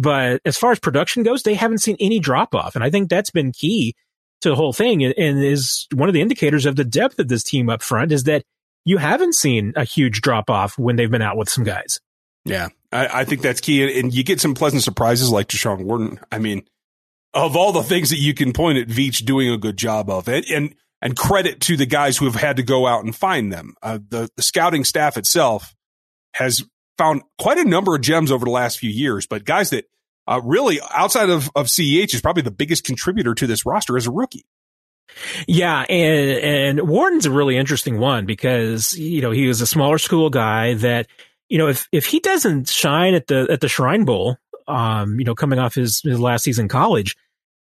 But 0.00 0.40
as 0.44 0.56
far 0.56 0.72
as 0.72 0.78
production 0.78 1.22
goes, 1.22 1.42
they 1.42 1.54
haven't 1.54 1.78
seen 1.78 1.96
any 2.00 2.18
drop 2.18 2.54
off. 2.54 2.74
And 2.74 2.84
I 2.84 2.90
think 2.90 3.08
that's 3.08 3.30
been 3.30 3.52
key 3.52 3.94
to 4.42 4.50
the 4.50 4.56
whole 4.56 4.72
thing 4.72 5.04
and 5.04 5.44
is 5.44 5.86
one 5.92 6.08
of 6.08 6.12
the 6.12 6.20
indicators 6.20 6.66
of 6.66 6.76
the 6.76 6.84
depth 6.84 7.18
of 7.18 7.28
this 7.28 7.42
team 7.42 7.68
up 7.68 7.82
front 7.82 8.12
is 8.12 8.24
that 8.24 8.42
you 8.84 8.98
haven't 8.98 9.34
seen 9.34 9.72
a 9.76 9.84
huge 9.84 10.20
drop 10.20 10.48
off 10.48 10.78
when 10.78 10.96
they've 10.96 11.10
been 11.10 11.22
out 11.22 11.36
with 11.36 11.48
some 11.48 11.64
guys. 11.64 12.00
Yeah, 12.44 12.68
I, 12.92 13.20
I 13.20 13.24
think 13.24 13.42
that's 13.42 13.60
key. 13.60 13.98
And 13.98 14.14
you 14.14 14.24
get 14.24 14.40
some 14.40 14.54
pleasant 14.54 14.82
surprises 14.82 15.30
like 15.30 15.48
Tershawn 15.48 15.84
Wharton. 15.84 16.20
I 16.32 16.38
mean, 16.38 16.62
of 17.34 17.56
all 17.56 17.72
the 17.72 17.82
things 17.82 18.10
that 18.10 18.18
you 18.18 18.32
can 18.32 18.52
point 18.52 18.78
at 18.78 18.88
Veach 18.88 19.24
doing 19.24 19.50
a 19.50 19.58
good 19.58 19.76
job 19.76 20.08
of 20.08 20.28
it, 20.28 20.48
and 20.50 20.74
and 21.02 21.16
credit 21.16 21.60
to 21.62 21.76
the 21.76 21.86
guys 21.86 22.16
who 22.16 22.24
have 22.24 22.34
had 22.34 22.56
to 22.56 22.62
go 22.62 22.86
out 22.86 23.04
and 23.04 23.14
find 23.14 23.52
them. 23.52 23.74
Uh, 23.82 23.98
the, 24.08 24.28
the 24.36 24.42
scouting 24.42 24.84
staff 24.84 25.16
itself 25.16 25.74
has 26.34 26.64
found 26.96 27.22
quite 27.38 27.58
a 27.58 27.64
number 27.64 27.94
of 27.94 28.00
gems 28.00 28.32
over 28.32 28.44
the 28.44 28.50
last 28.50 28.78
few 28.78 28.90
years, 28.90 29.26
but 29.26 29.44
guys 29.44 29.70
that 29.70 29.84
uh, 30.28 30.40
really 30.44 30.78
outside 30.92 31.30
of, 31.30 31.50
of 31.56 31.66
CEH 31.66 32.14
is 32.14 32.20
probably 32.20 32.42
the 32.42 32.50
biggest 32.50 32.84
contributor 32.84 33.34
to 33.34 33.46
this 33.46 33.64
roster 33.64 33.96
as 33.96 34.06
a 34.06 34.10
rookie. 34.10 34.44
Yeah, 35.46 35.84
and 35.88 36.78
and 36.78 36.88
Wharton's 36.88 37.26
a 37.26 37.30
really 37.30 37.56
interesting 37.56 37.98
one 37.98 38.26
because 38.26 38.92
you 38.96 39.22
know 39.22 39.30
he 39.30 39.48
was 39.48 39.60
a 39.60 39.66
smaller 39.66 39.98
school 39.98 40.28
guy 40.28 40.74
that 40.74 41.06
you 41.48 41.56
know 41.56 41.66
if 41.68 41.88
if 41.92 42.06
he 42.06 42.20
doesn't 42.20 42.68
shine 42.68 43.14
at 43.14 43.26
the 43.26 43.46
at 43.50 43.60
the 43.60 43.68
Shrine 43.68 44.04
Bowl, 44.04 44.36
um, 44.68 45.18
you 45.18 45.24
know, 45.24 45.34
coming 45.34 45.58
off 45.58 45.74
his 45.74 46.02
his 46.02 46.20
last 46.20 46.44
season 46.44 46.66
in 46.66 46.68
college, 46.68 47.16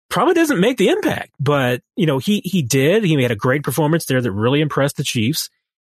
probably 0.10 0.34
doesn't 0.34 0.60
make 0.60 0.78
the 0.78 0.90
impact. 0.90 1.32
But 1.40 1.82
you 1.96 2.08
know 2.08 2.18
he 2.18 2.42
he 2.44 2.64
did. 2.64 3.04
He 3.04 3.22
had 3.22 3.32
a 3.32 3.36
great 3.36 3.64
performance 3.64 4.06
there 4.06 4.22
that 4.22 4.32
really 4.32 4.60
impressed 4.60 4.98
the 4.98 5.04
Chiefs, 5.04 5.50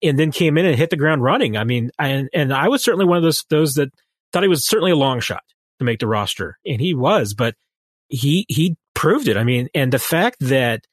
and 0.02 0.18
then 0.18 0.32
came 0.32 0.59
in 0.59 0.66
and 0.66 0.76
hit 0.76 0.90
the 0.90 0.97
ground 0.97 1.23
running. 1.23 1.56
I 1.56 1.64
mean, 1.64 1.90
and 1.99 2.28
and 2.35 2.52
I 2.52 2.68
was 2.68 2.85
certainly 2.85 3.06
one 3.06 3.16
of 3.16 3.23
those 3.23 3.44
those 3.49 3.75
that 3.75 3.90
thought 4.32 4.42
he 4.42 4.49
was 4.50 4.66
certainly 4.66 4.92
a 4.92 4.97
long 4.97 5.21
shot 5.21 5.42
to 5.79 5.85
make 5.85 6.00
the 6.00 6.07
roster, 6.07 6.59
and 6.67 6.81
he 6.81 6.95
was, 6.95 7.35
but 7.35 7.55
he 8.09 8.47
he 8.49 8.76
proved 8.95 9.29
it. 9.29 9.37
I 9.37 9.45
mean, 9.45 9.69
and 9.75 9.93
the 9.93 9.99
fact 9.99 10.37
that 10.41 10.85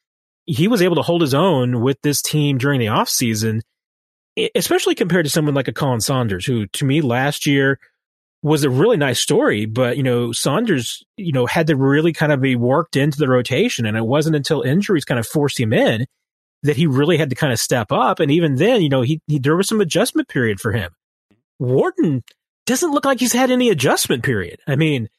he 0.45 0.67
was 0.67 0.81
able 0.81 0.95
to 0.95 1.01
hold 1.01 1.21
his 1.21 1.33
own 1.33 1.81
with 1.81 2.01
this 2.01 2.21
team 2.21 2.57
during 2.57 2.79
the 2.79 2.87
offseason, 2.87 3.61
especially 4.55 4.95
compared 4.95 5.25
to 5.25 5.31
someone 5.31 5.53
like 5.53 5.67
a 5.67 5.73
Khalen 5.73 6.01
Saunders, 6.01 6.45
who 6.45 6.65
to 6.67 6.85
me 6.85 7.01
last 7.01 7.45
year 7.45 7.79
was 8.41 8.63
a 8.63 8.69
really 8.69 8.97
nice 8.97 9.19
story, 9.19 9.65
but 9.65 9.97
you 9.97 10.03
know, 10.03 10.31
Saunders, 10.31 11.03
you 11.17 11.33
know, 11.33 11.45
had 11.45 11.67
to 11.67 11.75
really 11.75 12.13
kind 12.13 12.31
of 12.31 12.41
be 12.41 12.55
worked 12.55 12.95
into 12.95 13.17
the 13.17 13.27
rotation. 13.27 13.85
And 13.85 13.97
it 13.97 14.05
wasn't 14.05 14.35
until 14.35 14.61
injuries 14.61 15.05
kind 15.05 15.19
of 15.19 15.27
forced 15.27 15.59
him 15.59 15.73
in 15.73 16.05
that 16.63 16.77
he 16.77 16.87
really 16.87 17.17
had 17.17 17.29
to 17.29 17.35
kind 17.35 17.53
of 17.53 17.59
step 17.59 17.91
up. 17.91 18.19
And 18.19 18.31
even 18.31 18.55
then, 18.55 18.81
you 18.81 18.89
know, 18.89 19.01
he, 19.01 19.21
he 19.27 19.39
there 19.39 19.57
was 19.57 19.67
some 19.67 19.81
adjustment 19.81 20.29
period 20.29 20.59
for 20.59 20.71
him. 20.71 20.91
Wharton 21.59 22.23
doesn't 22.69 22.91
look 22.91 23.05
like 23.05 23.19
he's 23.19 23.33
had 23.33 23.51
any 23.51 23.69
adjustment 23.69 24.23
period. 24.23 24.59
I 24.67 24.75
mean, 24.75 25.09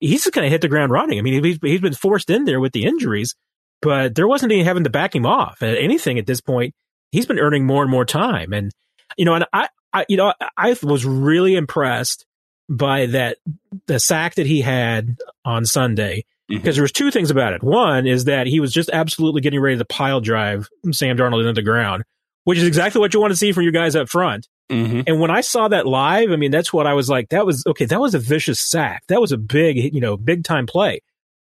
he's 0.00 0.24
just 0.24 0.32
kind 0.32 0.46
of 0.46 0.50
hit 0.50 0.62
the 0.62 0.68
ground 0.68 0.92
running. 0.92 1.18
I 1.18 1.22
mean, 1.22 1.44
he's, 1.44 1.58
he's 1.60 1.80
been 1.80 1.94
forced 1.94 2.30
in 2.30 2.44
there 2.44 2.60
with 2.60 2.72
the 2.72 2.84
injuries, 2.84 3.34
but 3.82 4.14
there 4.14 4.28
wasn't 4.28 4.52
any 4.52 4.62
having 4.62 4.84
to 4.84 4.90
back 4.90 5.14
him 5.14 5.26
off 5.26 5.62
at 5.62 5.76
anything 5.76 6.18
at 6.18 6.26
this 6.26 6.40
point. 6.40 6.74
He's 7.12 7.26
been 7.26 7.38
earning 7.38 7.66
more 7.66 7.82
and 7.82 7.90
more 7.90 8.04
time. 8.04 8.52
And, 8.52 8.72
you 9.16 9.24
know, 9.24 9.34
and 9.34 9.44
I, 9.52 9.68
I, 9.92 10.06
you 10.08 10.16
know, 10.16 10.32
I 10.56 10.76
was 10.82 11.04
really 11.04 11.56
impressed 11.56 12.24
by 12.68 13.06
that, 13.06 13.38
the 13.86 13.98
sack 13.98 14.36
that 14.36 14.46
he 14.46 14.60
had 14.60 15.18
on 15.44 15.66
Sunday, 15.66 16.24
because 16.48 16.62
mm-hmm. 16.62 16.74
there 16.74 16.82
was 16.82 16.92
two 16.92 17.10
things 17.10 17.30
about 17.30 17.52
it. 17.52 17.62
One 17.62 18.06
is 18.06 18.26
that 18.26 18.46
he 18.46 18.60
was 18.60 18.72
just 18.72 18.90
absolutely 18.92 19.40
getting 19.40 19.60
ready 19.60 19.76
to 19.76 19.84
pile 19.84 20.20
drive 20.20 20.68
Sam 20.92 21.16
Darnold 21.16 21.40
into 21.40 21.54
the 21.54 21.62
ground, 21.62 22.04
which 22.44 22.58
is 22.58 22.64
exactly 22.64 23.00
what 23.00 23.12
you 23.12 23.20
want 23.20 23.32
to 23.32 23.36
see 23.36 23.50
from 23.50 23.64
your 23.64 23.72
guys 23.72 23.96
up 23.96 24.08
front. 24.08 24.46
Mm-hmm. 24.70 25.00
And 25.06 25.20
when 25.20 25.30
I 25.30 25.40
saw 25.40 25.68
that 25.68 25.86
live, 25.86 26.30
I 26.30 26.36
mean, 26.36 26.52
that's 26.52 26.72
what 26.72 26.86
I 26.86 26.94
was 26.94 27.08
like, 27.08 27.30
that 27.30 27.44
was 27.44 27.64
okay. 27.66 27.86
That 27.86 28.00
was 28.00 28.14
a 28.14 28.20
vicious 28.20 28.60
sack. 28.60 29.02
That 29.08 29.20
was 29.20 29.32
a 29.32 29.38
big, 29.38 29.92
you 29.94 30.00
know, 30.00 30.16
big 30.16 30.44
time 30.44 30.66
play. 30.66 31.00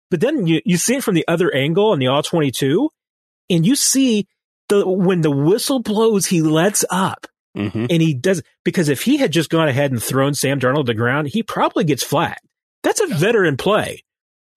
But 0.09 0.21
then 0.21 0.47
you, 0.47 0.61
you 0.65 0.77
see 0.77 0.95
it 0.95 1.03
from 1.03 1.15
the 1.15 1.25
other 1.27 1.53
angle 1.53 1.91
on 1.91 1.99
the 1.99 2.07
all 2.07 2.23
22 2.23 2.89
and 3.49 3.65
you 3.65 3.75
see 3.75 4.27
the, 4.69 4.87
when 4.87 5.21
the 5.21 5.31
whistle 5.31 5.79
blows, 5.79 6.25
he 6.25 6.41
lets 6.41 6.83
up 6.89 7.27
mm-hmm. 7.55 7.85
and 7.89 8.01
he 8.01 8.13
does, 8.13 8.41
because 8.65 8.89
if 8.89 9.03
he 9.03 9.17
had 9.17 9.31
just 9.31 9.49
gone 9.49 9.69
ahead 9.69 9.91
and 9.91 10.01
thrown 10.01 10.33
Sam 10.33 10.59
Darnold 10.59 10.85
to 10.85 10.91
the 10.91 10.93
ground, 10.95 11.29
he 11.29 11.43
probably 11.43 11.83
gets 11.83 12.03
flagged. 12.03 12.41
That's 12.83 13.01
a 13.01 13.07
veteran 13.07 13.55
play 13.55 14.03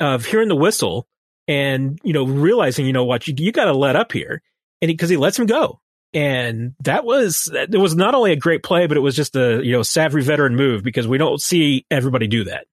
of 0.00 0.25
hearing 0.25 0.49
the 0.49 0.56
whistle 0.56 1.06
and, 1.47 2.00
you 2.02 2.14
know, 2.14 2.25
realizing, 2.25 2.87
you 2.87 2.92
know 2.92 3.04
what, 3.04 3.28
you, 3.28 3.35
you 3.37 3.53
got 3.53 3.66
to 3.66 3.74
let 3.74 3.94
up 3.94 4.11
here. 4.11 4.42
And 4.81 4.88
because 4.88 5.11
he, 5.11 5.14
he 5.14 5.18
lets 5.18 5.38
him 5.38 5.46
go. 5.46 5.81
And 6.14 6.74
that 6.81 7.05
was, 7.05 7.50
it 7.53 7.77
was 7.77 7.96
not 7.96 8.14
only 8.14 8.33
a 8.33 8.37
great 8.37 8.62
play, 8.62 8.87
but 8.87 8.96
it 8.96 9.00
was 9.00 9.16
just 9.16 9.35
a, 9.35 9.61
you 9.64 9.72
know, 9.72 9.83
savvy 9.83 10.22
veteran 10.22 10.55
move 10.55 10.85
because 10.85 11.09
we 11.09 11.18
don't 11.18 11.40
see 11.40 11.85
everybody 11.90 12.29
do 12.29 12.44
that. 12.44 12.66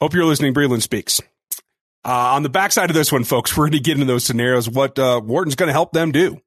Hope 0.00 0.12
you're 0.12 0.26
listening. 0.26 0.54
Breeland 0.54 0.82
speaks. 0.82 1.20
Uh, 2.04 2.34
on 2.34 2.42
the 2.42 2.48
backside 2.48 2.90
of 2.90 2.94
this 2.94 3.10
one, 3.10 3.24
folks, 3.24 3.54
we're 3.56 3.64
going 3.64 3.72
to 3.72 3.80
get 3.80 3.94
into 3.94 4.06
those 4.06 4.24
scenarios. 4.24 4.68
What 4.68 4.98
uh, 4.98 5.20
Wharton's 5.20 5.56
going 5.56 5.68
to 5.68 5.72
help 5.72 5.92
them 5.92 6.12
do. 6.12 6.40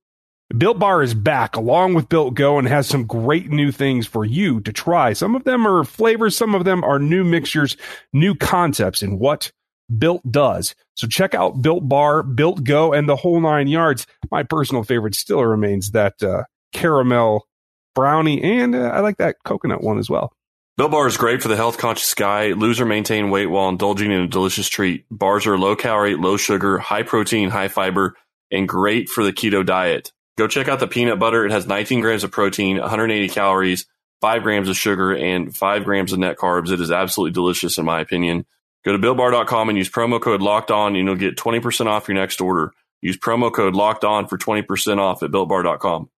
Built 0.58 0.80
Bar 0.80 1.02
is 1.02 1.14
back 1.14 1.56
along 1.56 1.94
with 1.94 2.10
Built 2.10 2.34
Go 2.34 2.60
and 2.60 2.68
has 2.68 2.88
some 2.88 3.06
great 3.06 3.50
new 3.50 3.72
things 3.72 4.06
for 4.06 4.26
you 4.26 4.60
to 4.62 4.74
try. 4.74 5.14
Some 5.14 5.34
of 5.34 5.46
them 5.46 5.66
are 5.66 5.84
flavors, 5.86 6.36
some 6.36 6.56
of 6.56 6.66
them 6.66 6.84
are 6.84 7.00
new 7.00 7.24
mixtures, 7.24 7.78
new 8.12 8.36
concepts 8.36 9.02
And 9.02 9.18
what 9.18 9.52
Built 9.98 10.30
does. 10.30 10.76
So 10.96 11.08
check 11.08 11.34
out 11.34 11.62
Built 11.62 11.88
Bar, 11.88 12.24
Built 12.24 12.64
Go, 12.64 12.94
and 12.94 13.08
the 13.10 13.16
whole 13.16 13.40
nine 13.40 13.68
yards. 13.68 14.08
My 14.30 14.44
personal 14.44 14.84
favorite 14.84 15.16
still 15.16 15.44
remains 15.44 15.92
that 15.92 16.22
uh, 16.22 16.44
caramel 16.74 17.48
brownie, 17.96 18.42
and 18.42 18.76
uh, 18.76 18.90
I 18.90 19.00
like 19.02 19.18
that 19.18 19.38
coconut 19.44 19.82
one 19.82 19.98
as 19.98 20.10
well. 20.10 20.34
Built 20.78 20.92
Bar 20.92 21.08
is 21.08 21.18
great 21.18 21.42
for 21.42 21.48
the 21.48 21.58
health 21.58 21.78
conscious 21.78 22.14
guy. 22.14 22.54
Lose 22.54 22.80
or 22.80 22.86
maintain 22.86 23.30
weight 23.30 23.48
while 23.48 23.70
indulging 23.70 24.12
in 24.12 24.22
a 24.22 24.28
delicious 24.28 24.70
treat. 24.70 25.06
Bars 25.12 25.46
are 25.46 25.58
low 25.58 25.76
calorie, 25.76 26.16
low 26.16 26.38
sugar, 26.38 26.78
high 26.78 27.04
protein, 27.04 27.50
high 27.50 27.68
fiber, 27.68 28.16
and 28.50 28.68
great 28.68 29.10
for 29.10 29.24
the 29.24 29.34
keto 29.34 29.66
diet. 29.66 30.12
Go 30.38 30.48
check 30.48 30.68
out 30.68 30.80
the 30.80 30.88
peanut 30.88 31.20
butter. 31.20 31.46
It 31.46 31.52
has 31.52 31.68
19 31.68 32.02
grams 32.02 32.24
of 32.24 32.32
protein, 32.32 32.80
180 32.80 33.30
calories, 33.30 33.86
5 34.22 34.44
grams 34.44 34.70
of 34.70 34.78
sugar, 34.78 35.14
and 35.14 35.56
5 35.56 35.84
grams 35.84 36.14
of 36.14 36.20
net 36.20 36.38
carbs. 36.38 36.72
It 36.72 36.80
is 36.80 36.92
absolutely 36.92 37.34
delicious, 37.34 37.78
in 37.78 37.86
my 37.86 38.00
opinion. 38.00 38.46
Go 38.84 38.91
to 38.94 38.98
BuiltBar.com 38.98 39.70
and 39.70 39.78
use 39.78 39.89
promo 39.89 40.20
code 40.20 40.41
Locked 40.41 40.72
On, 40.72 40.96
and 40.96 41.08
you'll 41.08 41.15
get 41.15 41.38
20% 41.38 41.86
off 41.86 42.08
your 42.08 42.15
next 42.15 42.41
order. 42.41 42.74
Use 43.02 43.17
promo 43.17 43.54
code 43.54 43.76
Locked 43.76 44.04
On 44.04 44.28
for 44.28 44.38
20% 44.38 44.98
off 44.98 45.24
at 45.24 45.32
BuiltBar.com. 45.32 46.10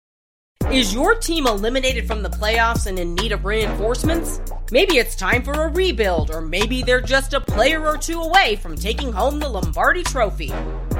Is 0.71 0.93
your 0.93 1.13
team 1.15 1.45
eliminated 1.45 2.07
from 2.07 2.23
the 2.23 2.29
playoffs 2.29 2.87
and 2.87 2.97
in 2.97 3.15
need 3.15 3.33
of 3.33 3.43
reinforcements? 3.43 4.39
Maybe 4.71 4.97
it's 4.97 5.15
time 5.15 5.43
for 5.43 5.51
a 5.51 5.67
rebuild, 5.67 6.31
or 6.31 6.41
maybe 6.41 6.81
they're 6.81 7.01
just 7.01 7.33
a 7.33 7.41
player 7.41 7.85
or 7.85 7.97
two 7.97 8.21
away 8.21 8.55
from 8.55 8.75
taking 8.75 9.11
home 9.11 9.39
the 9.39 9.49
Lombardi 9.49 10.03
Trophy. 10.03 10.53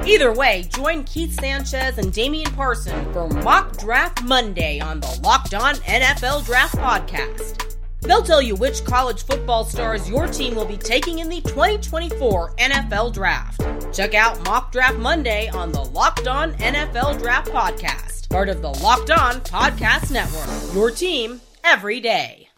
Either 0.04 0.32
way, 0.32 0.68
join 0.68 1.02
Keith 1.04 1.40
Sanchez 1.40 1.96
and 1.96 2.12
Damian 2.12 2.52
Parson 2.52 3.10
for 3.12 3.28
Mock 3.28 3.78
Draft 3.78 4.22
Monday 4.22 4.80
on 4.80 5.00
the 5.00 5.20
Locked 5.24 5.54
On 5.54 5.74
NFL 5.76 6.44
Draft 6.44 6.76
Podcast. 6.76 7.73
They'll 8.04 8.22
tell 8.22 8.42
you 8.42 8.54
which 8.54 8.84
college 8.84 9.24
football 9.24 9.64
stars 9.64 10.08
your 10.08 10.26
team 10.26 10.54
will 10.54 10.66
be 10.66 10.76
taking 10.76 11.20
in 11.20 11.28
the 11.28 11.40
2024 11.40 12.56
NFL 12.56 13.12
Draft. 13.12 13.60
Check 13.94 14.14
out 14.14 14.44
Mock 14.44 14.72
Draft 14.72 14.96
Monday 14.98 15.48
on 15.48 15.72
the 15.72 15.84
Locked 15.84 16.26
On 16.26 16.52
NFL 16.54 17.20
Draft 17.20 17.50
Podcast 17.50 18.14
part 18.34 18.48
of 18.48 18.62
the 18.62 18.68
Locked 18.68 19.12
On 19.12 19.34
Podcast 19.42 20.10
Network. 20.10 20.74
Your 20.74 20.90
team 20.90 21.40
every 21.62 22.00
day. 22.00 22.48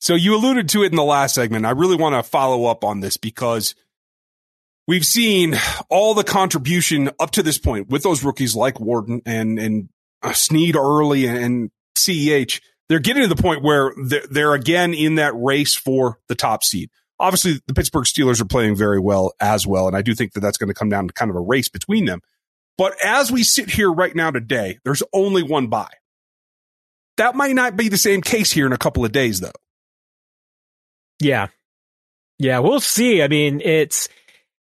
So 0.00 0.16
you 0.16 0.34
alluded 0.34 0.68
to 0.70 0.82
it 0.82 0.90
in 0.90 0.96
the 0.96 1.04
last 1.04 1.36
segment. 1.36 1.64
I 1.64 1.70
really 1.70 1.94
want 1.94 2.16
to 2.16 2.28
follow 2.28 2.64
up 2.66 2.82
on 2.82 2.98
this 2.98 3.16
because 3.16 3.76
we've 4.88 5.06
seen 5.06 5.54
all 5.88 6.14
the 6.14 6.24
contribution 6.24 7.08
up 7.20 7.30
to 7.32 7.42
this 7.44 7.56
point 7.56 7.88
with 7.88 8.02
those 8.02 8.24
rookies 8.24 8.56
like 8.56 8.80
Wharton 8.80 9.22
and 9.24 9.60
and 9.60 9.90
uh, 10.24 10.32
Sneed 10.32 10.74
early 10.74 11.26
and 11.26 11.70
CEH. 11.96 12.60
They're 12.90 12.98
getting 12.98 13.22
to 13.22 13.28
the 13.28 13.40
point 13.40 13.62
where 13.62 13.94
they're, 13.96 14.26
they're 14.28 14.52
again 14.52 14.94
in 14.94 15.14
that 15.14 15.32
race 15.34 15.76
for 15.76 16.18
the 16.26 16.34
top 16.34 16.64
seed. 16.64 16.90
Obviously, 17.20 17.60
the 17.68 17.72
Pittsburgh 17.72 18.04
Steelers 18.04 18.40
are 18.40 18.46
playing 18.46 18.74
very 18.74 18.98
well 18.98 19.32
as 19.40 19.64
well, 19.64 19.86
and 19.86 19.96
I 19.96 20.02
do 20.02 20.12
think 20.12 20.32
that 20.32 20.40
that's 20.40 20.58
going 20.58 20.68
to 20.68 20.74
come 20.74 20.88
down 20.88 21.06
to 21.06 21.14
kind 21.14 21.30
of 21.30 21.36
a 21.36 21.40
race 21.40 21.68
between 21.68 22.06
them. 22.06 22.20
But 22.76 22.94
as 23.04 23.30
we 23.30 23.44
sit 23.44 23.70
here 23.70 23.92
right 23.92 24.14
now 24.14 24.32
today, 24.32 24.78
there's 24.84 25.04
only 25.12 25.44
one 25.44 25.68
buy. 25.68 25.88
That 27.16 27.36
might 27.36 27.54
not 27.54 27.76
be 27.76 27.88
the 27.88 27.96
same 27.96 28.22
case 28.22 28.50
here 28.50 28.66
in 28.66 28.72
a 28.72 28.78
couple 28.78 29.04
of 29.04 29.12
days, 29.12 29.38
though. 29.38 29.52
Yeah. 31.20 31.46
Yeah, 32.40 32.58
we'll 32.58 32.80
see. 32.80 33.22
I 33.22 33.28
mean, 33.28 33.60
it's, 33.60 34.08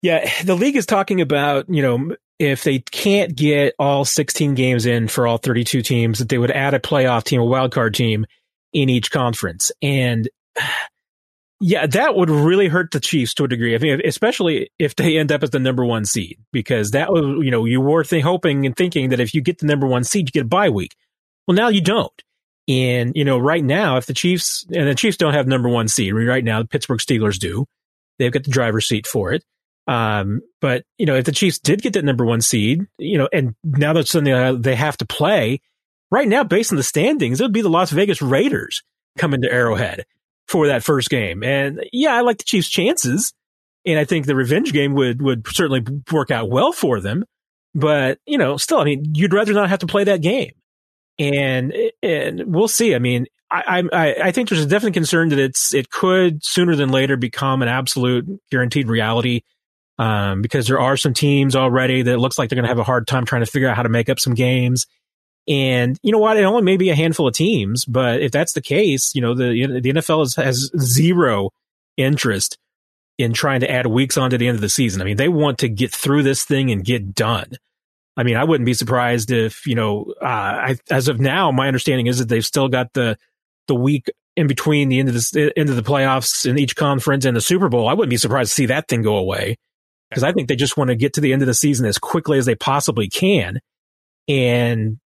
yeah, 0.04 0.30
the 0.44 0.56
league 0.56 0.76
is 0.76 0.86
talking 0.86 1.22
about, 1.22 1.70
you 1.70 1.82
know, 1.82 2.16
if 2.42 2.64
they 2.64 2.80
can't 2.80 3.36
get 3.36 3.76
all 3.78 4.04
16 4.04 4.56
games 4.56 4.88
in 4.88 5.08
for 5.08 5.28
all 5.28 5.38
32 5.38 5.84
teams, 5.84 6.18
that 6.18 6.30
they 6.30 6.40
would 6.40 6.50
add 6.50 6.74
a 6.74 6.80
playoff 6.80 7.24
team, 7.24 7.40
a 7.40 7.46
wildcard 7.46 7.94
team 7.94 8.26
in 8.74 8.90
each 8.90 9.12
conference. 9.12 9.72
And 9.80 10.28
yeah, 11.60 11.86
that 11.86 12.16
would 12.16 12.32
really 12.32 12.68
hurt 12.68 12.90
the 12.92 13.00
Chiefs 13.00 13.36
to 13.36 13.44
a 13.44 13.48
degree. 13.48 13.76
I 13.76 13.78
mean, 13.78 14.02
especially 14.04 14.72
if 14.80 14.96
they 14.96 15.20
end 15.20 15.32
up 15.32 15.44
as 15.44 15.52
the 15.52 15.60
number 15.60 15.86
one 15.86 16.04
seed, 16.04 16.40
because 16.52 16.92
that 16.92 17.14
was, 17.14 17.24
you 17.46 17.52
know, 17.52 17.66
you 17.66 17.80
were 17.80 18.04
th- 18.04 18.24
hoping 18.24 18.66
and 18.66 18.76
thinking 18.76 19.10
that 19.10 19.20
if 19.20 19.36
you 19.36 19.42
get 19.42 19.60
the 19.60 19.68
number 19.68 19.86
one 19.86 20.04
seed, 20.04 20.28
you 20.28 20.32
get 20.32 20.46
a 20.46 20.50
bye 20.50 20.70
week. 20.70 20.96
Well, 21.48 21.56
now 21.56 21.68
you 21.68 21.82
don't. 21.82 22.24
And, 22.68 23.12
you 23.16 23.24
know, 23.24 23.38
right 23.38 23.64
now, 23.64 23.98
if 23.98 24.08
the 24.08 24.16
Chiefs, 24.16 24.66
and 24.74 24.88
the 24.88 24.96
Chiefs 24.96 25.18
don't 25.18 25.34
have 25.34 25.46
number 25.46 25.70
one 25.70 25.88
seed, 25.88 26.16
right 26.16 26.44
now, 26.44 26.64
the 26.64 26.68
Pittsburgh 26.68 27.00
Steelers 27.00 27.38
do. 27.38 27.68
They've 28.18 28.32
got 28.32 28.46
the 28.46 28.52
driver's 28.52 28.88
seat 28.88 29.06
for 29.06 29.32
it. 29.32 29.44
Um, 29.88 30.42
but, 30.62 30.84
you 30.98 31.06
know, 31.06 31.16
if 31.16 31.26
the 31.26 31.32
Chiefs 31.32 31.60
did 31.60 31.82
get 31.82 31.94
that 31.94 32.06
number 32.06 32.26
one 32.26 32.42
seed, 32.42 32.86
you 32.98 33.18
know, 33.18 33.28
and 33.34 33.56
now 33.64 33.94
that 33.94 34.08
suddenly 34.08 34.32
uh, 34.32 34.54
they 34.54 34.76
have 34.76 34.98
to 34.98 35.06
play, 35.06 35.60
right 36.12 36.28
now, 36.28 36.44
based 36.44 36.72
on 36.72 36.78
the 36.78 36.84
standings, 36.84 37.40
it 37.40 37.44
would 37.44 37.54
be 37.54 37.62
the 37.62 37.70
Las 37.70 37.90
Vegas 37.92 38.22
Raiders 38.22 38.84
coming 39.18 39.42
to 39.42 39.52
Arrowhead 39.52 40.06
for 40.48 40.68
that 40.68 40.84
first 40.84 41.10
game. 41.10 41.44
And 41.44 41.84
yeah, 41.92 42.14
I 42.14 42.22
like 42.22 42.38
the 42.38 42.44
Chiefs' 42.44 42.70
chances. 42.70 43.34
And 43.86 43.98
I 43.98 44.06
think 44.06 44.28
the 44.28 44.36
revenge 44.36 44.72
game 44.74 44.94
would, 44.94 45.22
would 45.22 45.48
certainly 45.48 45.84
work 46.12 46.30
out 46.30 46.50
well 46.50 46.72
for 46.72 47.00
them. 47.00 47.26
But, 47.74 48.20
you 48.28 48.38
know, 48.38 48.58
still, 48.58 48.80
I 48.80 48.84
mean, 48.84 49.16
you'd 49.16 49.34
rather 49.34 49.54
not 49.54 49.70
have 49.70 49.80
to 49.80 49.88
play 49.88 50.04
that 50.04 50.22
game. 50.22 50.52
And, 51.18 51.74
and 52.04 52.54
we'll 52.54 52.68
see. 52.68 52.94
I 52.94 53.00
mean, 53.00 53.26
I, 53.50 53.84
I, 53.92 54.16
I 54.24 54.32
think 54.32 54.50
there's 54.50 54.64
a 54.64 54.68
definite 54.68 54.94
concern 54.94 55.30
that 55.30 55.40
it's, 55.40 55.74
it 55.74 55.90
could 55.90 56.44
sooner 56.44 56.76
than 56.76 56.90
later 56.90 57.18
become 57.18 57.62
an 57.62 57.68
absolute 57.68 58.28
guaranteed 58.52 58.88
reality. 58.88 59.42
Um, 60.00 60.42
because 60.42 60.68
there 60.68 60.80
are 60.80 60.98
some 60.98 61.14
teams 61.14 61.56
already 61.56 62.02
that 62.04 62.18
looks 62.18 62.40
like 62.40 62.50
they're 62.50 62.56
going 62.56 62.64
to 62.64 62.70
have 62.70 62.80
a 62.80 62.84
hard 62.84 63.08
time 63.08 63.26
trying 63.26 63.44
to 63.44 63.52
figure 63.52 63.68
out 63.68 63.76
how 63.76 63.84
to 63.84 63.90
make 63.90 64.10
up 64.10 64.20
some 64.20 64.34
games. 64.34 64.88
And 65.48 65.98
you 66.02 66.12
know 66.12 66.18
what? 66.18 66.38
It 66.38 66.44
only 66.44 66.64
may 66.64 66.78
be 66.78 66.90
a 66.90 66.96
handful 66.96 67.28
of 67.28 67.34
teams, 67.34 67.86
but 67.86 68.22
if 68.22 68.32
that's 68.32 68.54
the 68.54 68.62
case, 68.62 69.14
you 69.14 69.22
know, 69.22 69.34
the, 69.34 69.80
the 69.82 69.94
NFL 69.94 70.20
has, 70.20 70.36
has 70.36 70.72
zero 70.80 71.52
interest 71.98 72.58
in 73.18 73.34
trying 73.34 73.60
to 73.60 73.70
add 73.70 73.88
weeks 73.88 74.18
on 74.18 74.30
to 74.32 74.38
the 74.38 74.48
end 74.48 74.56
of 74.56 74.62
the 74.62 74.70
season. 74.70 75.02
I 75.02 75.06
mean, 75.06 75.18
they 75.18 75.30
want 75.30 75.60
to 75.60 75.70
get 75.70 75.92
through 75.92 76.24
this 76.24 76.44
thing 76.44 76.72
and 76.72 76.84
get 76.84 77.14
done. 77.14 77.52
I 78.18 78.24
mean, 78.24 78.36
I 78.36 78.44
wouldn't 78.44 78.66
be 78.66 78.74
surprised 78.74 79.32
if, 79.32 79.66
you 79.66 79.76
know, 79.76 80.14
uh, 80.22 80.26
I, 80.26 80.78
as 80.90 81.08
of 81.08 81.20
now, 81.20 81.52
my 81.52 81.68
understanding 81.68 82.08
is 82.08 82.20
that 82.20 82.30
they've 82.30 82.46
still 82.46 82.68
got 82.68 82.94
the, 82.94 83.18
the 83.68 83.76
week 83.76 84.10
in 84.36 84.48
between 84.48 84.90
the 84.90 85.00
end 85.00 85.10
of 85.10 85.16
the 85.16 85.54
end 85.58 85.70
of 85.70 85.76
the 85.76 85.84
playoffs 85.84 86.46
in 86.46 86.58
each 86.58 86.76
conference 86.76 87.26
and 87.26 87.36
the 87.36 87.42
Super 87.42 87.70
Bowl. 87.70 87.88
I 87.88 87.94
wouldn't 87.94 88.10
be 88.10 88.18
surprised 88.18 88.52
to 88.52 88.56
see 88.56 88.66
that 88.68 88.88
thing 88.88 89.02
go 89.02 89.18
away 89.18 89.58
because 90.12 90.24
I 90.24 90.34
think 90.34 90.50
they 90.50 90.58
just 90.58 90.76
want 90.76 90.90
to 90.90 90.96
get 90.96 91.14
to 91.14 91.22
the 91.22 91.32
end 91.32 91.42
of 91.42 91.48
the 91.48 91.54
season 91.54 91.86
as 91.86 91.98
quickly 91.98 92.38
as 92.38 92.46
they 92.46 92.56
possibly 92.56 93.08
can. 93.08 93.62
And 94.28 95.00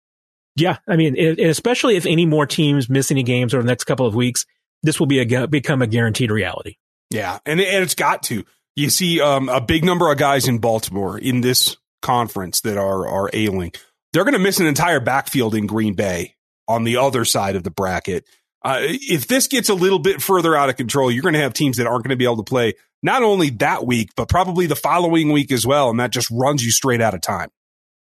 yeah, 0.54 0.78
I 0.88 0.96
mean, 0.96 1.16
it, 1.16 1.40
especially 1.40 1.96
if 1.96 2.06
any 2.06 2.24
more 2.24 2.46
teams 2.46 2.88
miss 2.88 3.10
any 3.10 3.24
games 3.24 3.52
over 3.52 3.62
the 3.62 3.68
next 3.68 3.84
couple 3.84 4.06
of 4.06 4.14
weeks, 4.14 4.46
this 4.84 5.00
will 5.00 5.08
be 5.08 5.20
a 5.20 5.48
become 5.48 5.82
a 5.82 5.88
guaranteed 5.88 6.30
reality. 6.30 6.76
Yeah, 7.10 7.40
and 7.44 7.60
and 7.60 7.82
it's 7.82 7.96
got 7.96 8.22
to. 8.24 8.44
You 8.76 8.90
see 8.90 9.20
um, 9.20 9.48
a 9.48 9.60
big 9.60 9.84
number 9.84 10.10
of 10.10 10.18
guys 10.18 10.48
in 10.48 10.58
Baltimore 10.58 11.18
in 11.18 11.40
this 11.40 11.76
conference 12.00 12.60
that 12.62 12.78
are 12.78 13.06
are 13.06 13.28
ailing. 13.32 13.72
They're 14.12 14.24
going 14.24 14.34
to 14.34 14.38
miss 14.38 14.60
an 14.60 14.66
entire 14.66 15.00
backfield 15.00 15.54
in 15.54 15.66
Green 15.66 15.94
Bay 15.94 16.36
on 16.68 16.84
the 16.84 16.98
other 16.98 17.24
side 17.24 17.56
of 17.56 17.64
the 17.64 17.70
bracket. 17.70 18.24
Uh, 18.64 18.78
if 18.80 19.26
this 19.26 19.48
gets 19.48 19.68
a 19.68 19.74
little 19.74 19.98
bit 19.98 20.22
further 20.22 20.54
out 20.54 20.68
of 20.68 20.76
control, 20.76 21.10
you're 21.10 21.22
going 21.22 21.34
to 21.34 21.40
have 21.40 21.52
teams 21.52 21.78
that 21.78 21.86
aren't 21.86 22.04
going 22.04 22.10
to 22.10 22.16
be 22.16 22.24
able 22.24 22.36
to 22.36 22.44
play 22.44 22.74
not 23.02 23.22
only 23.22 23.50
that 23.50 23.84
week, 23.84 24.10
but 24.16 24.28
probably 24.28 24.66
the 24.66 24.76
following 24.76 25.32
week 25.32 25.50
as 25.50 25.66
well. 25.66 25.90
And 25.90 25.98
that 26.00 26.10
just 26.10 26.30
runs 26.30 26.64
you 26.64 26.70
straight 26.70 27.00
out 27.00 27.14
of 27.14 27.20
time. 27.20 27.50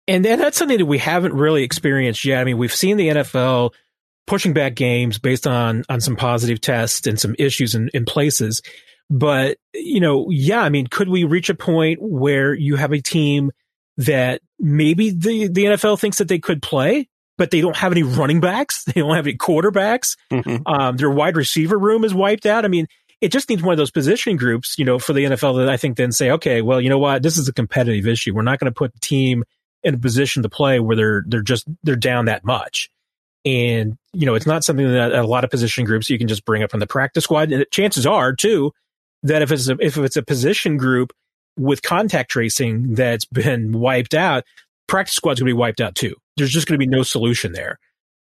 And 0.08 0.26
that's 0.26 0.58
something 0.58 0.80
that 0.80 0.86
we 0.86 0.98
haven't 0.98 1.34
really 1.34 1.64
experienced 1.64 2.26
yet. 2.26 2.42
I 2.42 2.44
mean, 2.44 2.58
we've 2.58 2.74
seen 2.74 2.98
the 2.98 3.10
NFL 3.10 3.72
pushing 4.28 4.54
back 4.54 4.76
games 4.76 5.20
based 5.20 5.48
on, 5.48 5.84
on 5.90 6.02
some 6.02 6.16
positive 6.16 6.60
tests 6.60 7.08
and 7.08 7.20
some 7.20 7.36
issues 7.40 7.76
in, 7.76 7.90
in 7.94 8.06
places. 8.06 8.62
But, 9.10 9.58
you 9.74 10.00
know, 10.00 10.30
yeah, 10.30 10.62
I 10.62 10.70
mean, 10.70 10.88
could 10.88 11.10
we 11.10 11.24
reach 11.24 11.50
a 11.50 11.56
point 11.56 12.00
where 12.02 12.54
you 12.54 12.76
have 12.76 12.92
a 12.92 13.02
team 13.02 13.52
that 13.98 14.42
maybe 14.60 15.12
the, 15.12 15.48
the 15.48 15.66
NFL 15.66 16.00
thinks 16.00 16.18
that 16.18 16.28
they 16.28 16.40
could 16.40 16.62
play, 16.62 17.08
but 17.38 17.52
they 17.52 17.62
don't 17.62 17.76
have 17.76 17.92
any 17.92 18.04
running 18.04 18.40
backs. 18.40 18.84
They 18.94 19.02
don't 19.02 19.16
have 19.16 19.28
any 19.28 19.38
quarterbacks. 19.38 20.18
Mm-hmm. 20.32 20.62
Um, 20.66 20.98
their 20.98 21.10
wide 21.10 21.38
receiver 21.38 21.78
room 21.78 22.04
is 22.04 22.14
wiped 22.14 22.46
out. 22.46 22.66
I 22.66 22.68
mean, 22.68 22.88
it 23.22 23.32
just 23.32 23.50
needs 23.50 23.62
one 23.62 23.72
of 23.72 23.78
those 23.78 23.92
position 23.92 24.36
groups, 24.36 24.78
you 24.78 24.84
know, 24.84 24.98
for 24.98 25.14
the 25.14 25.24
NFL 25.26 25.58
that 25.58 25.70
I 25.70 25.78
think 25.78 25.96
then 25.96 26.12
say, 26.12 26.32
okay, 26.32 26.62
well, 26.62 26.82
you 26.82 26.90
know 26.90 26.98
what? 26.98 27.22
This 27.22 27.38
is 27.38 27.48
a 27.48 27.54
competitive 27.54 28.08
issue. 28.08 28.34
We're 28.34 28.42
not 28.42 28.60
going 28.60 28.72
to 28.72 28.78
put 28.78 28.94
the 28.94 29.00
team 29.00 29.44
in 29.84 29.94
a 29.94 29.98
position 29.98 30.44
to 30.44 30.50
play 30.50 30.80
where 30.80 30.96
they're, 30.96 31.24
they're 31.28 31.42
just, 31.42 31.68
they're 31.84 31.96
down 31.96 32.26
that 32.26 32.44
much. 32.44 32.90
And, 33.46 33.98
you 34.14 34.26
know, 34.26 34.36
it's 34.36 34.46
not 34.48 34.64
something 34.64 34.92
that 34.92 35.14
a 35.14 35.24
lot 35.24 35.44
of 35.44 35.50
position 35.50 35.86
groups 35.86 36.10
you 36.10 36.18
can 36.18 36.28
just 36.28 36.46
bring 36.46 36.64
up 36.64 36.72
from 36.72 36.80
the 36.80 36.88
practice 36.88 37.24
squad. 37.24 37.52
And 37.52 37.66
chances 37.72 38.06
are 38.06 38.34
too, 38.34 38.72
that 39.24 39.42
if 39.42 39.52
it's 39.52 39.70
a, 39.70 39.78
if 39.80 39.98
it's 39.98 40.18
a 40.18 40.24
position 40.24 40.78
group 40.78 41.14
with 41.58 41.84
contact 41.84 42.32
tracing 42.32 42.96
that's 42.96 43.26
been 43.26 43.72
wiped 43.72 44.14
out, 44.14 44.44
practice 44.88 45.16
squad's 45.16 45.40
going 45.40 45.48
to 45.48 45.54
be 45.56 45.60
wiped 45.60 45.82
out 45.82 45.96
too. 45.96 46.16
There's 46.38 46.52
just 46.52 46.68
going 46.68 46.80
to 46.80 46.86
be 46.86 46.90
no 46.90 47.04
solution 47.04 47.54
there. 47.54 47.78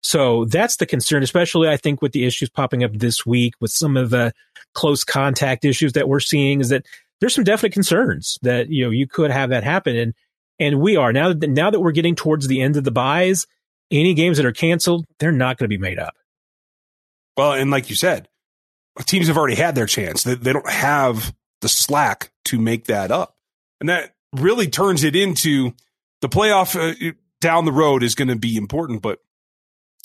So 0.01 0.45
that's 0.45 0.77
the 0.77 0.85
concern, 0.85 1.23
especially 1.23 1.67
I 1.67 1.77
think 1.77 2.01
with 2.01 2.11
the 2.11 2.25
issues 2.25 2.49
popping 2.49 2.83
up 2.83 2.93
this 2.93 3.25
week 3.25 3.55
with 3.59 3.71
some 3.71 3.97
of 3.97 4.11
the 4.11 4.33
close 4.75 5.03
contact 5.03 5.65
issues 5.65 5.93
that 5.93 6.07
we're 6.07 6.19
seeing 6.19 6.61
is 6.61 6.69
that 6.69 6.85
there's 7.19 7.33
some 7.33 7.43
definite 7.43 7.73
concerns 7.73 8.37
that, 8.43 8.69
you 8.69 8.85
know, 8.85 8.91
you 8.91 9.07
could 9.07 9.31
have 9.31 9.49
that 9.49 9.63
happen. 9.63 9.95
And, 9.95 10.13
and 10.59 10.79
we 10.79 10.97
are 10.97 11.11
now, 11.11 11.33
that 11.33 11.49
now 11.49 11.71
that 11.71 11.79
we're 11.79 11.91
getting 11.91 12.15
towards 12.15 12.47
the 12.47 12.61
end 12.61 12.77
of 12.77 12.83
the 12.83 12.91
buys, 12.91 13.47
any 13.89 14.13
games 14.13 14.37
that 14.37 14.45
are 14.45 14.51
canceled, 14.51 15.05
they're 15.19 15.31
not 15.31 15.57
going 15.57 15.65
to 15.65 15.75
be 15.75 15.81
made 15.81 15.97
up. 15.97 16.13
Well, 17.37 17.53
and 17.53 17.71
like 17.71 17.89
you 17.89 17.95
said, 17.95 18.27
teams 19.05 19.27
have 19.27 19.37
already 19.37 19.55
had 19.55 19.75
their 19.75 19.87
chance. 19.87 20.23
They, 20.23 20.35
they 20.35 20.53
don't 20.53 20.69
have 20.69 21.33
the 21.61 21.69
slack 21.69 22.31
to 22.45 22.59
make 22.59 22.85
that 22.85 23.11
up. 23.11 23.35
And 23.79 23.89
that 23.89 24.13
really 24.33 24.67
turns 24.67 25.03
it 25.03 25.15
into 25.15 25.73
the 26.21 26.29
playoff 26.29 26.75
uh, 26.75 27.13
down 27.41 27.65
the 27.65 27.71
road 27.71 28.03
is 28.03 28.15
going 28.15 28.27
to 28.29 28.35
be 28.35 28.55
important, 28.55 29.01
but 29.01 29.19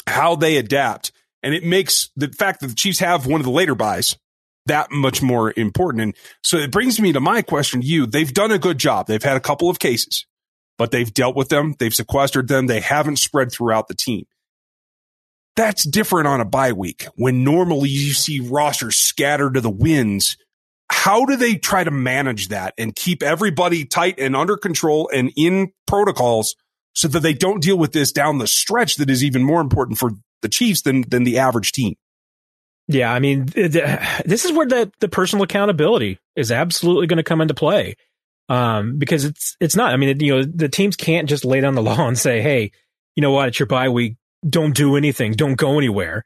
how 0.06 0.36
they 0.36 0.56
adapt. 0.56 1.12
And 1.42 1.54
it 1.54 1.64
makes 1.64 2.10
the 2.16 2.28
fact 2.28 2.60
that 2.60 2.68
the 2.68 2.74
Chiefs 2.74 2.98
have 2.98 3.26
one 3.26 3.40
of 3.40 3.44
the 3.44 3.52
later 3.52 3.74
buys 3.74 4.16
that 4.70 4.92
much 4.92 5.20
more 5.20 5.52
important. 5.56 6.02
And 6.02 6.16
so 6.44 6.56
it 6.56 6.70
brings 6.70 7.00
me 7.00 7.12
to 7.12 7.20
my 7.20 7.42
question 7.42 7.80
to 7.80 7.86
you. 7.86 8.06
They've 8.06 8.32
done 8.32 8.52
a 8.52 8.58
good 8.58 8.78
job. 8.78 9.08
They've 9.08 9.22
had 9.22 9.36
a 9.36 9.40
couple 9.40 9.68
of 9.68 9.80
cases, 9.80 10.26
but 10.78 10.92
they've 10.92 11.12
dealt 11.12 11.34
with 11.34 11.48
them. 11.48 11.74
They've 11.78 11.92
sequestered 11.92 12.46
them. 12.46 12.68
They 12.68 12.80
haven't 12.80 13.16
spread 13.16 13.50
throughout 13.50 13.88
the 13.88 13.94
team. 13.94 14.26
That's 15.56 15.84
different 15.84 16.28
on 16.28 16.40
a 16.40 16.44
bye 16.44 16.72
week 16.72 17.06
when 17.16 17.42
normally 17.42 17.88
you 17.88 18.12
see 18.12 18.38
rosters 18.38 18.96
scattered 18.96 19.54
to 19.54 19.60
the 19.60 19.68
winds. 19.68 20.36
How 20.88 21.24
do 21.24 21.34
they 21.34 21.56
try 21.56 21.82
to 21.82 21.90
manage 21.90 22.48
that 22.48 22.72
and 22.78 22.94
keep 22.94 23.24
everybody 23.24 23.84
tight 23.84 24.20
and 24.20 24.36
under 24.36 24.56
control 24.56 25.10
and 25.12 25.32
in 25.36 25.72
protocols 25.86 26.54
so 26.94 27.08
that 27.08 27.20
they 27.20 27.34
don't 27.34 27.62
deal 27.62 27.76
with 27.76 27.92
this 27.92 28.12
down 28.12 28.38
the 28.38 28.46
stretch 28.46 28.96
that 28.96 29.10
is 29.10 29.24
even 29.24 29.42
more 29.42 29.60
important 29.60 29.98
for 29.98 30.12
the 30.42 30.48
Chiefs 30.48 30.82
than, 30.82 31.02
than 31.08 31.24
the 31.24 31.38
average 31.38 31.72
team? 31.72 31.96
Yeah, 32.90 33.12
I 33.12 33.20
mean, 33.20 33.46
this 33.54 34.44
is 34.44 34.52
where 34.52 34.66
the, 34.66 34.92
the 35.00 35.08
personal 35.08 35.44
accountability 35.44 36.18
is 36.36 36.50
absolutely 36.50 37.06
going 37.06 37.18
to 37.18 37.22
come 37.22 37.40
into 37.40 37.54
play. 37.54 37.96
Um, 38.48 38.98
because 38.98 39.24
it's, 39.24 39.56
it's 39.60 39.76
not, 39.76 39.92
I 39.92 39.96
mean, 39.96 40.18
you 40.18 40.36
know, 40.36 40.44
the 40.44 40.68
teams 40.68 40.96
can't 40.96 41.28
just 41.28 41.44
lay 41.44 41.60
down 41.60 41.76
the 41.76 41.82
law 41.84 42.08
and 42.08 42.18
say, 42.18 42.42
Hey, 42.42 42.72
you 43.14 43.22
know 43.22 43.30
what? 43.30 43.48
It's 43.48 43.58
your 43.58 43.66
bye 43.66 43.88
week 43.88 44.16
don't 44.48 44.74
do 44.74 44.96
anything, 44.96 45.32
don't 45.32 45.56
go 45.56 45.78
anywhere. 45.78 46.24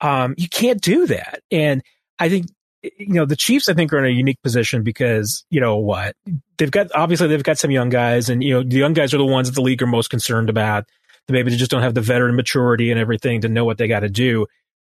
Um, 0.00 0.34
you 0.36 0.48
can't 0.48 0.80
do 0.80 1.06
that. 1.06 1.42
And 1.50 1.82
I 2.18 2.28
think, 2.28 2.46
you 2.82 3.14
know, 3.14 3.24
the 3.24 3.36
Chiefs, 3.36 3.68
I 3.68 3.74
think, 3.74 3.92
are 3.92 3.98
in 3.98 4.04
a 4.04 4.08
unique 4.08 4.42
position 4.42 4.82
because, 4.82 5.44
you 5.50 5.60
know 5.60 5.76
what? 5.76 6.16
They've 6.58 6.70
got, 6.70 6.92
obviously, 6.94 7.28
they've 7.28 7.42
got 7.42 7.58
some 7.58 7.70
young 7.70 7.88
guys, 7.88 8.28
and, 8.28 8.42
you 8.42 8.54
know, 8.54 8.62
the 8.64 8.76
young 8.76 8.92
guys 8.92 9.14
are 9.14 9.18
the 9.18 9.24
ones 9.24 9.48
that 9.48 9.54
the 9.54 9.62
league 9.62 9.82
are 9.82 9.86
most 9.86 10.10
concerned 10.10 10.50
about. 10.50 10.84
Maybe 11.28 11.50
they 11.50 11.56
just 11.56 11.70
don't 11.70 11.82
have 11.82 11.94
the 11.94 12.00
veteran 12.00 12.34
maturity 12.34 12.90
and 12.90 12.98
everything 12.98 13.42
to 13.42 13.48
know 13.48 13.64
what 13.64 13.78
they 13.78 13.86
got 13.86 14.00
to 14.00 14.08
do. 14.08 14.46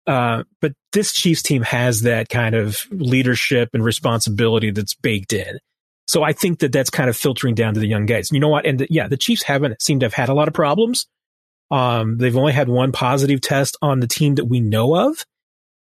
Uh, 0.07 0.43
but 0.61 0.73
this 0.93 1.11
Chiefs 1.11 1.41
team 1.41 1.61
has 1.63 2.01
that 2.01 2.29
kind 2.29 2.55
of 2.55 2.85
leadership 2.91 3.69
and 3.73 3.83
responsibility 3.83 4.71
that's 4.71 4.93
baked 4.95 5.33
in. 5.33 5.59
So 6.07 6.23
I 6.23 6.31
think 6.31 6.59
that 6.59 6.71
that's 6.71 6.89
kind 6.89 7.09
of 7.09 7.17
filtering 7.17 7.53
down 7.53 7.73
to 7.73 7.81
the 7.81 7.87
young 7.87 8.05
guys. 8.05 8.31
You 8.31 8.39
know 8.39 8.47
what? 8.47 8.65
And 8.65 8.79
the, 8.79 8.87
yeah, 8.89 9.09
the 9.09 9.17
Chiefs 9.17 9.43
haven't 9.43 9.81
seemed 9.81 9.99
to 9.99 10.05
have 10.05 10.13
had 10.13 10.29
a 10.29 10.33
lot 10.33 10.47
of 10.47 10.53
problems 10.53 11.05
um, 11.71 12.17
they've 12.17 12.37
only 12.37 12.53
had 12.53 12.69
one 12.69 12.91
positive 12.91 13.41
test 13.41 13.77
on 13.81 13.99
the 13.99 14.07
team 14.07 14.35
that 14.35 14.45
we 14.45 14.59
know 14.59 14.95
of. 14.95 15.25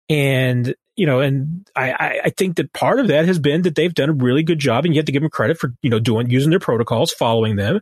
And, 0.08 0.74
you 0.96 1.06
know, 1.06 1.20
and 1.20 1.68
I, 1.76 2.22
I 2.26 2.30
think 2.30 2.58
that 2.58 2.72
part 2.74 3.00
of 3.00 3.08
that 3.08 3.26
has 3.26 3.40
been 3.40 3.64
that 3.64 3.76
they've 3.76 3.94
done 3.94 4.10
a 4.10 4.14
really 4.14 4.44
good 4.44 4.60
job 4.60 4.86
and 4.86 4.94
you 4.94 5.00
have 5.00 5.06
to 5.06 5.12
give 5.12 5.22
them 5.22 5.32
credit 5.32 5.58
for, 5.58 5.74
you 5.82 5.90
know, 5.90 6.00
doing, 6.00 6.30
using 6.30 6.52
their 6.52 6.60
protocols, 6.60 7.12
following 7.12 7.56
them 7.56 7.82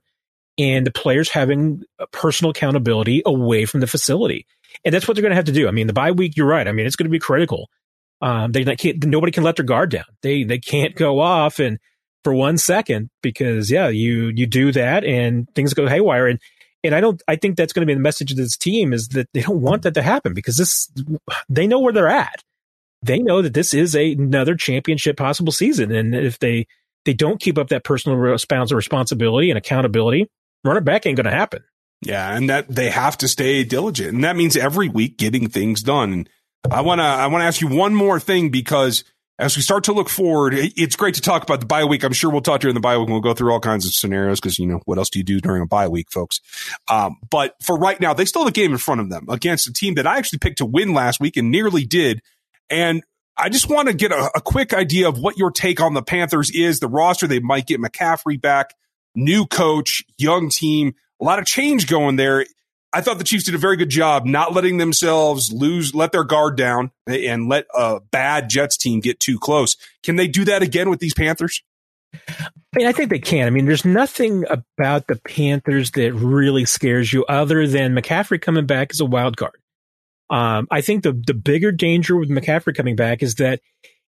and 0.57 0.85
the 0.85 0.91
players 0.91 1.29
having 1.29 1.83
personal 2.11 2.51
accountability 2.51 3.21
away 3.25 3.65
from 3.65 3.81
the 3.81 3.87
facility. 3.87 4.45
And 4.83 4.93
that's 4.93 5.07
what 5.07 5.15
they're 5.15 5.21
going 5.21 5.31
to 5.31 5.36
have 5.36 5.45
to 5.45 5.51
do. 5.51 5.67
I 5.67 5.71
mean, 5.71 5.88
the 5.88 5.93
bye 5.93 6.12
week, 6.12 6.36
you're 6.36 6.47
right. 6.47 6.67
I 6.67 6.71
mean, 6.71 6.86
it's 6.86 6.95
going 6.95 7.05
to 7.05 7.12
be 7.12 7.19
critical. 7.19 7.69
Um, 8.21 8.51
they 8.51 8.63
can't, 8.75 9.05
nobody 9.05 9.31
can 9.31 9.43
let 9.43 9.57
their 9.57 9.65
guard 9.65 9.91
down. 9.91 10.05
They, 10.21 10.43
they 10.43 10.59
can't 10.59 10.95
go 10.95 11.19
off 11.19 11.59
and 11.59 11.77
for 12.23 12.33
one 12.33 12.57
second 12.57 13.09
because 13.21 13.69
yeah, 13.69 13.89
you, 13.89 14.31
you 14.33 14.45
do 14.45 14.71
that 14.71 15.03
and 15.03 15.47
things 15.55 15.73
go 15.73 15.88
haywire. 15.88 16.27
And, 16.27 16.39
and 16.83 16.95
I 16.95 17.01
don't, 17.01 17.21
I 17.27 17.36
think 17.36 17.57
that's 17.57 17.73
going 17.73 17.86
to 17.86 17.91
be 17.91 17.95
the 17.95 17.99
message 17.99 18.31
of 18.31 18.38
this 18.38 18.55
team 18.55 18.93
is 18.93 19.09
that 19.09 19.27
they 19.33 19.41
don't 19.41 19.62
want 19.62 19.83
that 19.83 19.93
to 19.95 20.01
happen 20.01 20.33
because 20.33 20.57
this, 20.57 20.89
they 21.49 21.67
know 21.67 21.79
where 21.79 21.93
they're 21.93 22.07
at. 22.07 22.43
They 23.01 23.19
know 23.19 23.41
that 23.41 23.53
this 23.53 23.73
is 23.73 23.95
a, 23.95 24.13
another 24.13 24.55
championship 24.55 25.17
possible 25.17 25.51
season. 25.51 25.91
And 25.91 26.15
if 26.15 26.39
they, 26.39 26.67
they 27.03 27.13
don't 27.13 27.41
keep 27.41 27.57
up 27.57 27.67
that 27.69 27.83
personal 27.83 28.17
responsibility 28.17 29.51
and 29.51 29.57
accountability, 29.57 30.29
run 30.63 30.77
it 30.77 30.86
back 30.86 31.05
ain't 31.05 31.17
going 31.17 31.25
to 31.25 31.31
happen. 31.31 31.63
Yeah. 32.05 32.35
And 32.35 32.49
that 32.49 32.67
they 32.69 32.89
have 32.89 33.17
to 33.19 33.27
stay 33.27 33.63
diligent. 33.63 34.13
And 34.13 34.23
that 34.23 34.35
means 34.35 34.55
every 34.55 34.89
week 34.89 35.17
getting 35.17 35.49
things 35.49 35.81
done. 35.81 36.27
I 36.69 36.81
want 36.81 36.99
to, 36.99 37.05
I 37.05 37.27
want 37.27 37.41
to 37.41 37.45
ask 37.45 37.61
you 37.61 37.67
one 37.67 37.93
more 37.93 38.19
thing 38.19 38.49
because 38.49 39.03
as 39.39 39.55
we 39.55 39.63
start 39.63 39.85
to 39.85 39.93
look 39.93 40.09
forward, 40.09 40.53
it's 40.55 40.95
great 40.95 41.15
to 41.15 41.21
talk 41.21 41.43
about 41.43 41.59
the 41.59 41.65
bye 41.65 41.85
week. 41.85 42.03
I'm 42.03 42.13
sure 42.13 42.29
we'll 42.29 42.41
talk 42.41 42.61
during 42.61 42.75
the 42.75 42.79
bye 42.79 42.97
week. 42.97 43.09
We'll 43.09 43.19
go 43.19 43.33
through 43.33 43.51
all 43.51 43.59
kinds 43.59 43.85
of 43.85 43.93
scenarios 43.93 44.39
because, 44.39 44.59
you 44.59 44.67
know, 44.67 44.79
what 44.85 44.97
else 44.97 45.09
do 45.09 45.19
you 45.19 45.25
do 45.25 45.41
during 45.41 45.63
a 45.63 45.65
bye 45.65 45.87
week, 45.87 46.11
folks? 46.11 46.39
Um, 46.87 47.17
but 47.29 47.55
for 47.61 47.77
right 47.77 47.99
now, 47.99 48.13
they 48.13 48.25
still 48.25 48.43
have 48.43 48.49
a 48.49 48.53
game 48.53 48.71
in 48.71 48.77
front 48.77 49.01
of 49.01 49.09
them 49.09 49.25
against 49.29 49.67
a 49.67 49.73
team 49.73 49.95
that 49.95 50.05
I 50.05 50.17
actually 50.17 50.39
picked 50.39 50.59
to 50.59 50.65
win 50.65 50.93
last 50.93 51.19
week 51.19 51.35
and 51.35 51.49
nearly 51.49 51.83
did. 51.83 52.21
And 52.69 53.03
I 53.35 53.49
just 53.49 53.69
want 53.69 53.87
to 53.87 53.93
get 53.93 54.11
a, 54.11 54.31
a 54.35 54.41
quick 54.41 54.73
idea 54.73 55.09
of 55.09 55.17
what 55.17 55.37
your 55.37 55.51
take 55.51 55.81
on 55.81 55.95
the 55.95 56.03
Panthers 56.03 56.51
is. 56.51 56.79
The 56.79 56.87
roster, 56.87 57.25
they 57.25 57.39
might 57.39 57.65
get 57.65 57.81
McCaffrey 57.81 58.39
back, 58.39 58.75
new 59.15 59.47
coach, 59.47 60.03
young 60.17 60.49
team, 60.49 60.93
a 61.23 61.25
lot 61.25 61.39
of 61.39 61.45
change 61.45 61.88
going 61.88 62.17
there. 62.17 62.45
I 62.91 62.99
thought 62.99 63.17
the 63.17 63.23
Chiefs 63.23 63.45
did 63.45 63.55
a 63.55 63.57
very 63.57 63.77
good 63.77 63.89
job 63.89 64.25
not 64.25 64.53
letting 64.53 64.77
themselves 64.77 65.51
lose, 65.53 65.95
let 65.95 66.12
their 66.12 66.25
guard 66.25 66.57
down 66.57 66.91
and 67.07 67.47
let 67.47 67.65
a 67.73 68.01
bad 68.12 68.49
Jets 68.49 68.75
team 68.75 68.99
get 68.99 69.21
too 69.21 69.39
close. 69.39 69.77
Can 70.03 70.17
they 70.17 70.27
do 70.27 70.43
that 70.45 70.62
again 70.62 70.89
with 70.89 70.99
these 70.99 71.13
Panthers? 71.13 71.63
I 72.13 72.49
mean, 72.75 72.88
I 72.88 72.91
think 72.91 73.09
they 73.09 73.19
can. 73.19 73.47
I 73.47 73.49
mean, 73.51 73.65
there's 73.65 73.86
nothing 73.86 74.43
about 74.49 75.07
the 75.07 75.15
Panthers 75.15 75.91
that 75.91 76.13
really 76.13 76.65
scares 76.65 77.13
you 77.13 77.23
other 77.25 77.67
than 77.67 77.95
McCaffrey 77.95 78.39
coming 78.39 78.65
back 78.65 78.89
as 78.91 78.99
a 78.99 79.05
wild 79.05 79.38
card. 79.38 79.55
Um, 80.29 80.67
I 80.69 80.81
think 80.81 81.03
the 81.03 81.13
the 81.13 81.33
bigger 81.33 81.71
danger 81.71 82.17
with 82.17 82.29
McCaffrey 82.29 82.75
coming 82.75 82.95
back 82.95 83.23
is 83.23 83.36
that 83.36 83.62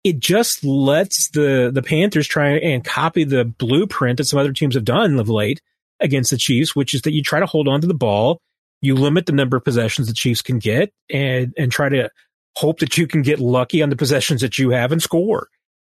it 0.04 0.20
just 0.20 0.64
lets 0.64 1.30
the 1.30 1.72
the 1.74 1.84
Panthers 1.84 2.28
try 2.28 2.52
and 2.58 2.86
copy 2.86 3.26
the 3.26 3.44
blueprint 3.44 4.18
that 4.18 4.26
some 4.26 4.40
other 4.40 4.54
teams 4.54 4.76
have 4.76 4.86
done 4.86 5.20
of 5.20 5.30
late 5.30 5.62
against 6.02 6.32
the 6.32 6.38
Chiefs, 6.38 6.76
which 6.76 6.94
is 6.94 7.02
that 7.04 7.14
you 7.14 7.22
try 7.24 7.40
to 7.40 7.46
hold 7.46 7.68
on 7.68 7.82
to 7.82 7.88
the 7.88 7.94
ball 7.94 8.42
you 8.82 8.96
limit 8.96 9.28
the 9.28 9.32
number 9.32 9.56
of 9.56 9.64
possessions 9.64 10.08
the 10.08 10.14
Chiefs 10.14 10.42
can 10.42 10.60
get 10.60 10.92
and, 11.10 11.54
and 11.58 11.72
try 11.72 11.88
to 11.88 12.10
hope 12.56 12.80
that 12.80 12.98
you 12.98 13.08
can 13.08 13.22
get 13.22 13.40
lucky 13.40 13.82
on 13.82 13.90
the 13.90 13.96
possessions 13.96 14.42
that 14.42 14.58
you 14.58 14.72
have 14.72 14.92
and 14.92 15.02
score. 15.02 15.48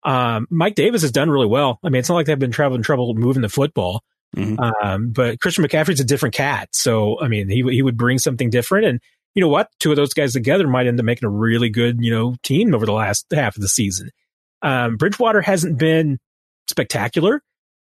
Um, 0.05 0.47
Mike 0.51 0.75
Davis 0.75 1.03
has 1.03 1.11
done 1.11 1.31
really 1.31 1.47
well. 1.47 1.79
I 1.83 1.88
mean, 1.88 2.01
it's 2.01 2.11
not 2.11 2.14
like 2.14 2.27
they've 2.27 2.38
been 2.38 2.53
traveling 2.53 2.83
trouble 2.83 3.14
moving 3.14 3.43
the 3.43 3.49
football. 3.49 4.03
Mm-hmm. 4.37 4.61
Um, 4.61 5.11
but 5.11 5.40
Christian 5.40 5.64
McCaffrey's 5.64 6.01
a 6.01 6.05
different 6.05 6.35
cat. 6.35 6.69
So, 6.73 7.19
I 7.21 7.29
mean, 7.29 7.49
he, 7.49 7.62
he 7.62 7.83
would 7.83 7.97
bring 7.97 8.19
something 8.19 8.51
different. 8.51 8.87
And 8.87 9.01
you 9.35 9.40
know 9.40 9.49
what? 9.49 9.69
Two 9.81 9.90
of 9.90 9.97
those 9.97 10.12
guys 10.12 10.35
together 10.35 10.69
might 10.69 10.87
end 10.87 11.01
up 11.01 11.07
making 11.07 11.27
a 11.27 11.31
really 11.31 11.71
good, 11.71 12.05
you 12.05 12.11
know, 12.11 12.35
team 12.43 12.75
over 12.75 12.85
the 12.85 12.93
last 12.93 13.27
half 13.33 13.57
of 13.57 13.62
the 13.62 13.69
season. 13.69 14.11
Um, 14.61 14.97
Bridgewater 14.97 15.40
hasn't 15.40 15.79
been 15.79 16.19
spectacular, 16.69 17.43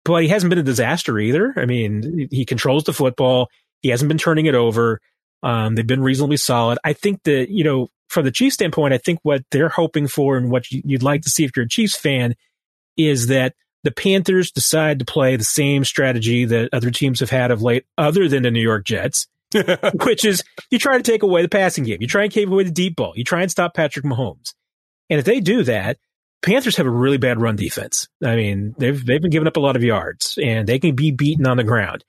but 0.05 0.23
he 0.23 0.29
hasn't 0.29 0.49
been 0.49 0.59
a 0.59 0.63
disaster 0.63 1.17
either. 1.19 1.53
I 1.55 1.65
mean, 1.65 2.27
he 2.31 2.45
controls 2.45 2.83
the 2.83 2.93
football. 2.93 3.49
He 3.81 3.89
hasn't 3.89 4.09
been 4.09 4.17
turning 4.17 4.45
it 4.45 4.55
over. 4.55 4.99
Um, 5.43 5.75
they've 5.75 5.85
been 5.85 6.03
reasonably 6.03 6.37
solid. 6.37 6.77
I 6.83 6.93
think 6.93 7.23
that, 7.23 7.49
you 7.49 7.63
know, 7.63 7.89
from 8.09 8.25
the 8.25 8.31
Chiefs 8.31 8.55
standpoint, 8.55 8.93
I 8.93 8.97
think 8.97 9.19
what 9.23 9.43
they're 9.51 9.69
hoping 9.69 10.07
for 10.07 10.37
and 10.37 10.51
what 10.51 10.71
you'd 10.71 11.03
like 11.03 11.21
to 11.23 11.29
see 11.29 11.43
if 11.43 11.51
you're 11.55 11.65
a 11.65 11.69
Chiefs 11.69 11.97
fan 11.97 12.35
is 12.95 13.27
that 13.27 13.55
the 13.83 13.91
Panthers 13.91 14.51
decide 14.51 14.99
to 14.99 15.05
play 15.05 15.35
the 15.35 15.43
same 15.43 15.83
strategy 15.83 16.45
that 16.45 16.69
other 16.71 16.91
teams 16.91 17.19
have 17.19 17.29
had 17.29 17.51
of 17.51 17.61
late, 17.61 17.85
other 17.97 18.29
than 18.29 18.43
the 18.43 18.51
New 18.51 18.61
York 18.61 18.85
Jets, 18.85 19.27
which 20.03 20.23
is 20.23 20.43
you 20.71 20.79
try 20.79 20.97
to 20.97 21.03
take 21.03 21.23
away 21.23 21.41
the 21.41 21.49
passing 21.49 21.83
game. 21.83 21.97
You 21.99 22.07
try 22.07 22.23
and 22.23 22.31
take 22.31 22.47
away 22.47 22.63
the 22.63 22.71
deep 22.71 22.95
ball. 22.95 23.13
You 23.15 23.23
try 23.23 23.41
and 23.41 23.51
stop 23.51 23.73
Patrick 23.73 24.05
Mahomes. 24.05 24.53
And 25.09 25.19
if 25.19 25.25
they 25.25 25.41
do 25.41 25.63
that, 25.63 25.97
Panthers 26.43 26.75
have 26.75 26.85
a 26.85 26.91
really 26.91 27.17
bad 27.17 27.41
run 27.41 27.55
defense. 27.55 28.07
I 28.23 28.35
mean, 28.35 28.75
they've 28.77 29.03
they've 29.03 29.21
been 29.21 29.31
giving 29.31 29.47
up 29.47 29.57
a 29.57 29.61
lot 29.61 29.75
of 29.75 29.83
yards 29.83 30.37
and 30.41 30.67
they 30.67 30.77
can 30.77 30.93
be 30.93 31.11
beaten 31.11 31.47
on 31.47 31.57
the 31.57 31.63
ground. 31.63 32.03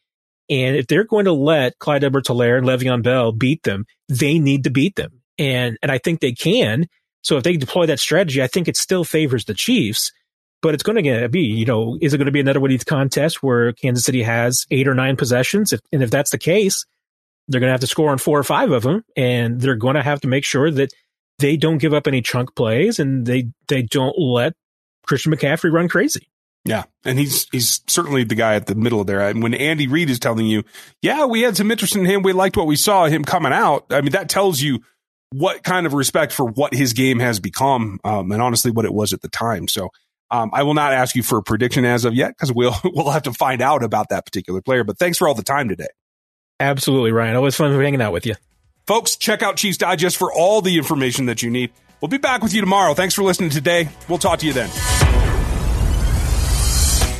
And 0.51 0.77
if 0.77 0.87
they're 0.87 1.05
going 1.05 1.25
to 1.25 1.33
let 1.33 1.79
Clyde 1.79 2.05
Edwards 2.05 2.29
Helaire 2.29 2.59
and 2.59 2.66
Le'Veon 2.66 3.03
Bell 3.03 3.33
beat 3.33 3.62
them, 3.62 3.87
they 4.09 4.38
need 4.38 4.64
to 4.64 4.70
beat 4.70 4.97
them. 4.97 5.23
And, 5.38 5.79
and 5.83 5.90
I 5.90 5.99
think 5.99 6.20
they 6.20 6.33
can. 6.33 6.87
So 7.23 7.38
if 7.38 7.44
they 7.44 7.57
deploy 7.57 7.87
that 7.87 7.99
strategy, 7.99 8.42
I 8.42 8.47
think 8.47 8.68
it 8.68 8.77
still 8.77 9.05
favors 9.05 9.47
the 9.47 9.55
Chiefs, 9.55 10.12
but 10.61 10.75
it's 10.75 10.83
going 10.83 11.03
to 11.03 11.29
be, 11.31 11.40
you 11.40 11.64
know, 11.64 11.97
is 12.03 12.12
it 12.12 12.18
going 12.18 12.27
to 12.27 12.33
be 12.33 12.40
another 12.40 12.61
one 12.61 12.70
of 12.70 12.75
these 12.75 12.85
contests 12.85 13.42
where 13.42 13.73
Kansas 13.73 14.05
City 14.05 14.23
has 14.23 14.66
eight 14.70 14.87
or 14.87 14.94
nine 14.94 15.16
possessions? 15.16 15.73
If, 15.73 15.81
and 15.92 16.03
if 16.03 16.11
that's 16.11 16.31
the 16.31 16.38
case, 16.38 16.85
they're 17.49 17.61
going 17.61 17.68
to 17.68 17.75
have 17.75 17.81
to 17.81 17.87
score 17.87 18.11
on 18.11 18.18
four 18.18 18.38
or 18.38 18.44
five 18.44 18.70
of 18.70 18.83
them 18.83 19.05
and 19.16 19.61
they're 19.61 19.77
going 19.77 19.97
to 19.97 20.03
have 20.03 20.20
to 20.20 20.29
make 20.29 20.44
sure 20.44 20.70
that 20.70 20.92
they 21.38 21.57
don't 21.57 21.79
give 21.79 21.94
up 21.94 22.07
any 22.07 22.23
chunk 22.23 22.55
plays 22.55 22.99
and 22.99 23.27
they, 23.27 23.51
they 23.68 23.83
don't 23.83 24.18
let 24.18 24.55
Christian 25.07 25.33
McCaffrey 25.33 25.73
run 25.73 25.88
crazy. 25.88 26.29
Yeah, 26.66 26.85
and 27.05 27.18
he's 27.18 27.47
he's 27.51 27.83
certainly 27.88 28.25
the 28.25 28.35
guy 28.35 28.55
at 28.55 28.66
the 28.66 28.75
middle 28.75 29.01
of 29.01 29.07
there. 29.07 29.20
And 29.20 29.42
when 29.42 29.53
Andy 29.53 29.87
Reid 29.87 30.09
is 30.09 30.18
telling 30.18 30.47
you, 30.47 30.64
"Yeah, 31.03 31.27
we 31.27 31.42
had 31.42 31.59
some 31.59 31.70
interest 31.70 31.94
in 31.94 32.07
him. 32.07 32.23
We 32.23 32.33
liked 32.33 32.57
what 32.57 32.66
we 32.66 32.77
saw 32.77 33.05
him 33.05 33.23
coming 33.23 33.53
out," 33.53 33.85
I 33.90 34.01
mean, 34.01 34.12
that 34.12 34.31
tells 34.31 34.62
you 34.62 34.81
what 35.31 35.62
kind 35.62 35.85
of 35.85 35.92
respect 35.92 36.33
for 36.33 36.47
what 36.47 36.73
his 36.73 36.94
game 36.94 37.18
has 37.18 37.38
become, 37.38 38.01
um, 38.03 38.33
and 38.33 38.40
honestly, 38.40 38.70
what 38.70 38.87
it 38.87 38.94
was 38.94 39.12
at 39.12 39.20
the 39.20 39.29
time. 39.29 39.68
So, 39.68 39.90
um, 40.31 40.51
I 40.55 40.62
will 40.62 40.73
not 40.73 40.94
ask 40.94 41.14
you 41.14 41.23
for 41.23 41.37
a 41.37 41.42
prediction 41.42 41.85
as 41.85 42.07
of 42.07 42.14
yet 42.14 42.31
because 42.31 42.51
we'll 42.51 42.75
we'll 42.85 43.11
have 43.11 43.25
to 43.25 43.33
find 43.33 43.61
out 43.61 43.85
about 43.85 44.09
that 44.09 44.25
particular 44.25 44.62
player. 44.62 44.85
But 44.85 44.99
thanks 44.99 45.18
for 45.18 45.29
all 45.29 45.35
the 45.35 45.42
time 45.42 45.68
today. 45.68 45.88
Absolutely, 46.61 47.12
Ryan. 47.12 47.37
Always 47.37 47.57
fun 47.57 47.79
hanging 47.79 48.01
out 48.01 48.14
with 48.14 48.25
you, 48.25 48.37
folks. 48.87 49.16
Check 49.16 49.42
out 49.42 49.57
Chiefs 49.57 49.79
Digest 49.79 50.16
for 50.16 50.33
all 50.33 50.61
the 50.61 50.79
information 50.79 51.27
that 51.27 51.42
you 51.42 51.51
need. 51.51 51.70
We'll 52.01 52.09
be 52.09 52.18
back 52.18 52.42
with 52.42 52.55
you 52.55 52.61
tomorrow. 52.61 52.94
Thanks 52.94 53.14
for 53.14 53.23
listening 53.23 53.51
today. 53.51 53.88
We'll 54.09 54.18
talk 54.18 54.40
to 54.40 54.47
you 54.47 54.53
then. 54.53 54.70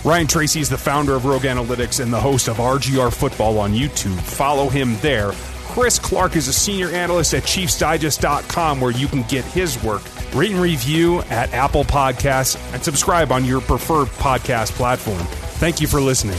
Ryan 0.05 0.27
Tracy 0.27 0.61
is 0.61 0.68
the 0.68 0.77
founder 0.77 1.14
of 1.14 1.24
Rogue 1.24 1.44
Analytics 1.44 2.00
and 2.00 2.12
the 2.12 2.20
host 2.20 2.48
of 2.48 2.59
RGR 2.59 3.11
Football 3.11 3.59
on 3.59 3.72
YouTube. 3.72 4.20
Follow 4.20 4.68
him 4.68 4.98
there. 5.00 5.33
Chris 5.64 5.98
Clark 5.98 6.37
is 6.37 6.46
a 6.46 6.53
senior 6.53 6.90
analyst 6.90 7.33
at 7.33 7.42
ChiefsDigest.com 7.44 8.81
where 8.81 8.92
you 8.92 9.07
can 9.09 9.22
get 9.22 9.44
his 9.46 9.83
work. 9.83 10.03
Rate 10.35 10.53
and 10.53 10.61
review 10.61 11.20
at 11.31 11.53
Apple 11.55 11.85
Podcasts 11.85 12.57
and 12.74 12.85
subscribe 12.85 13.33
on 13.33 13.44
your 13.44 13.62
preferred 13.62 14.09
podcast 14.09 14.72
platform. 14.72 15.18
Thank 15.57 15.81
you 15.81 15.87
for 15.87 16.00
listening. 16.00 16.38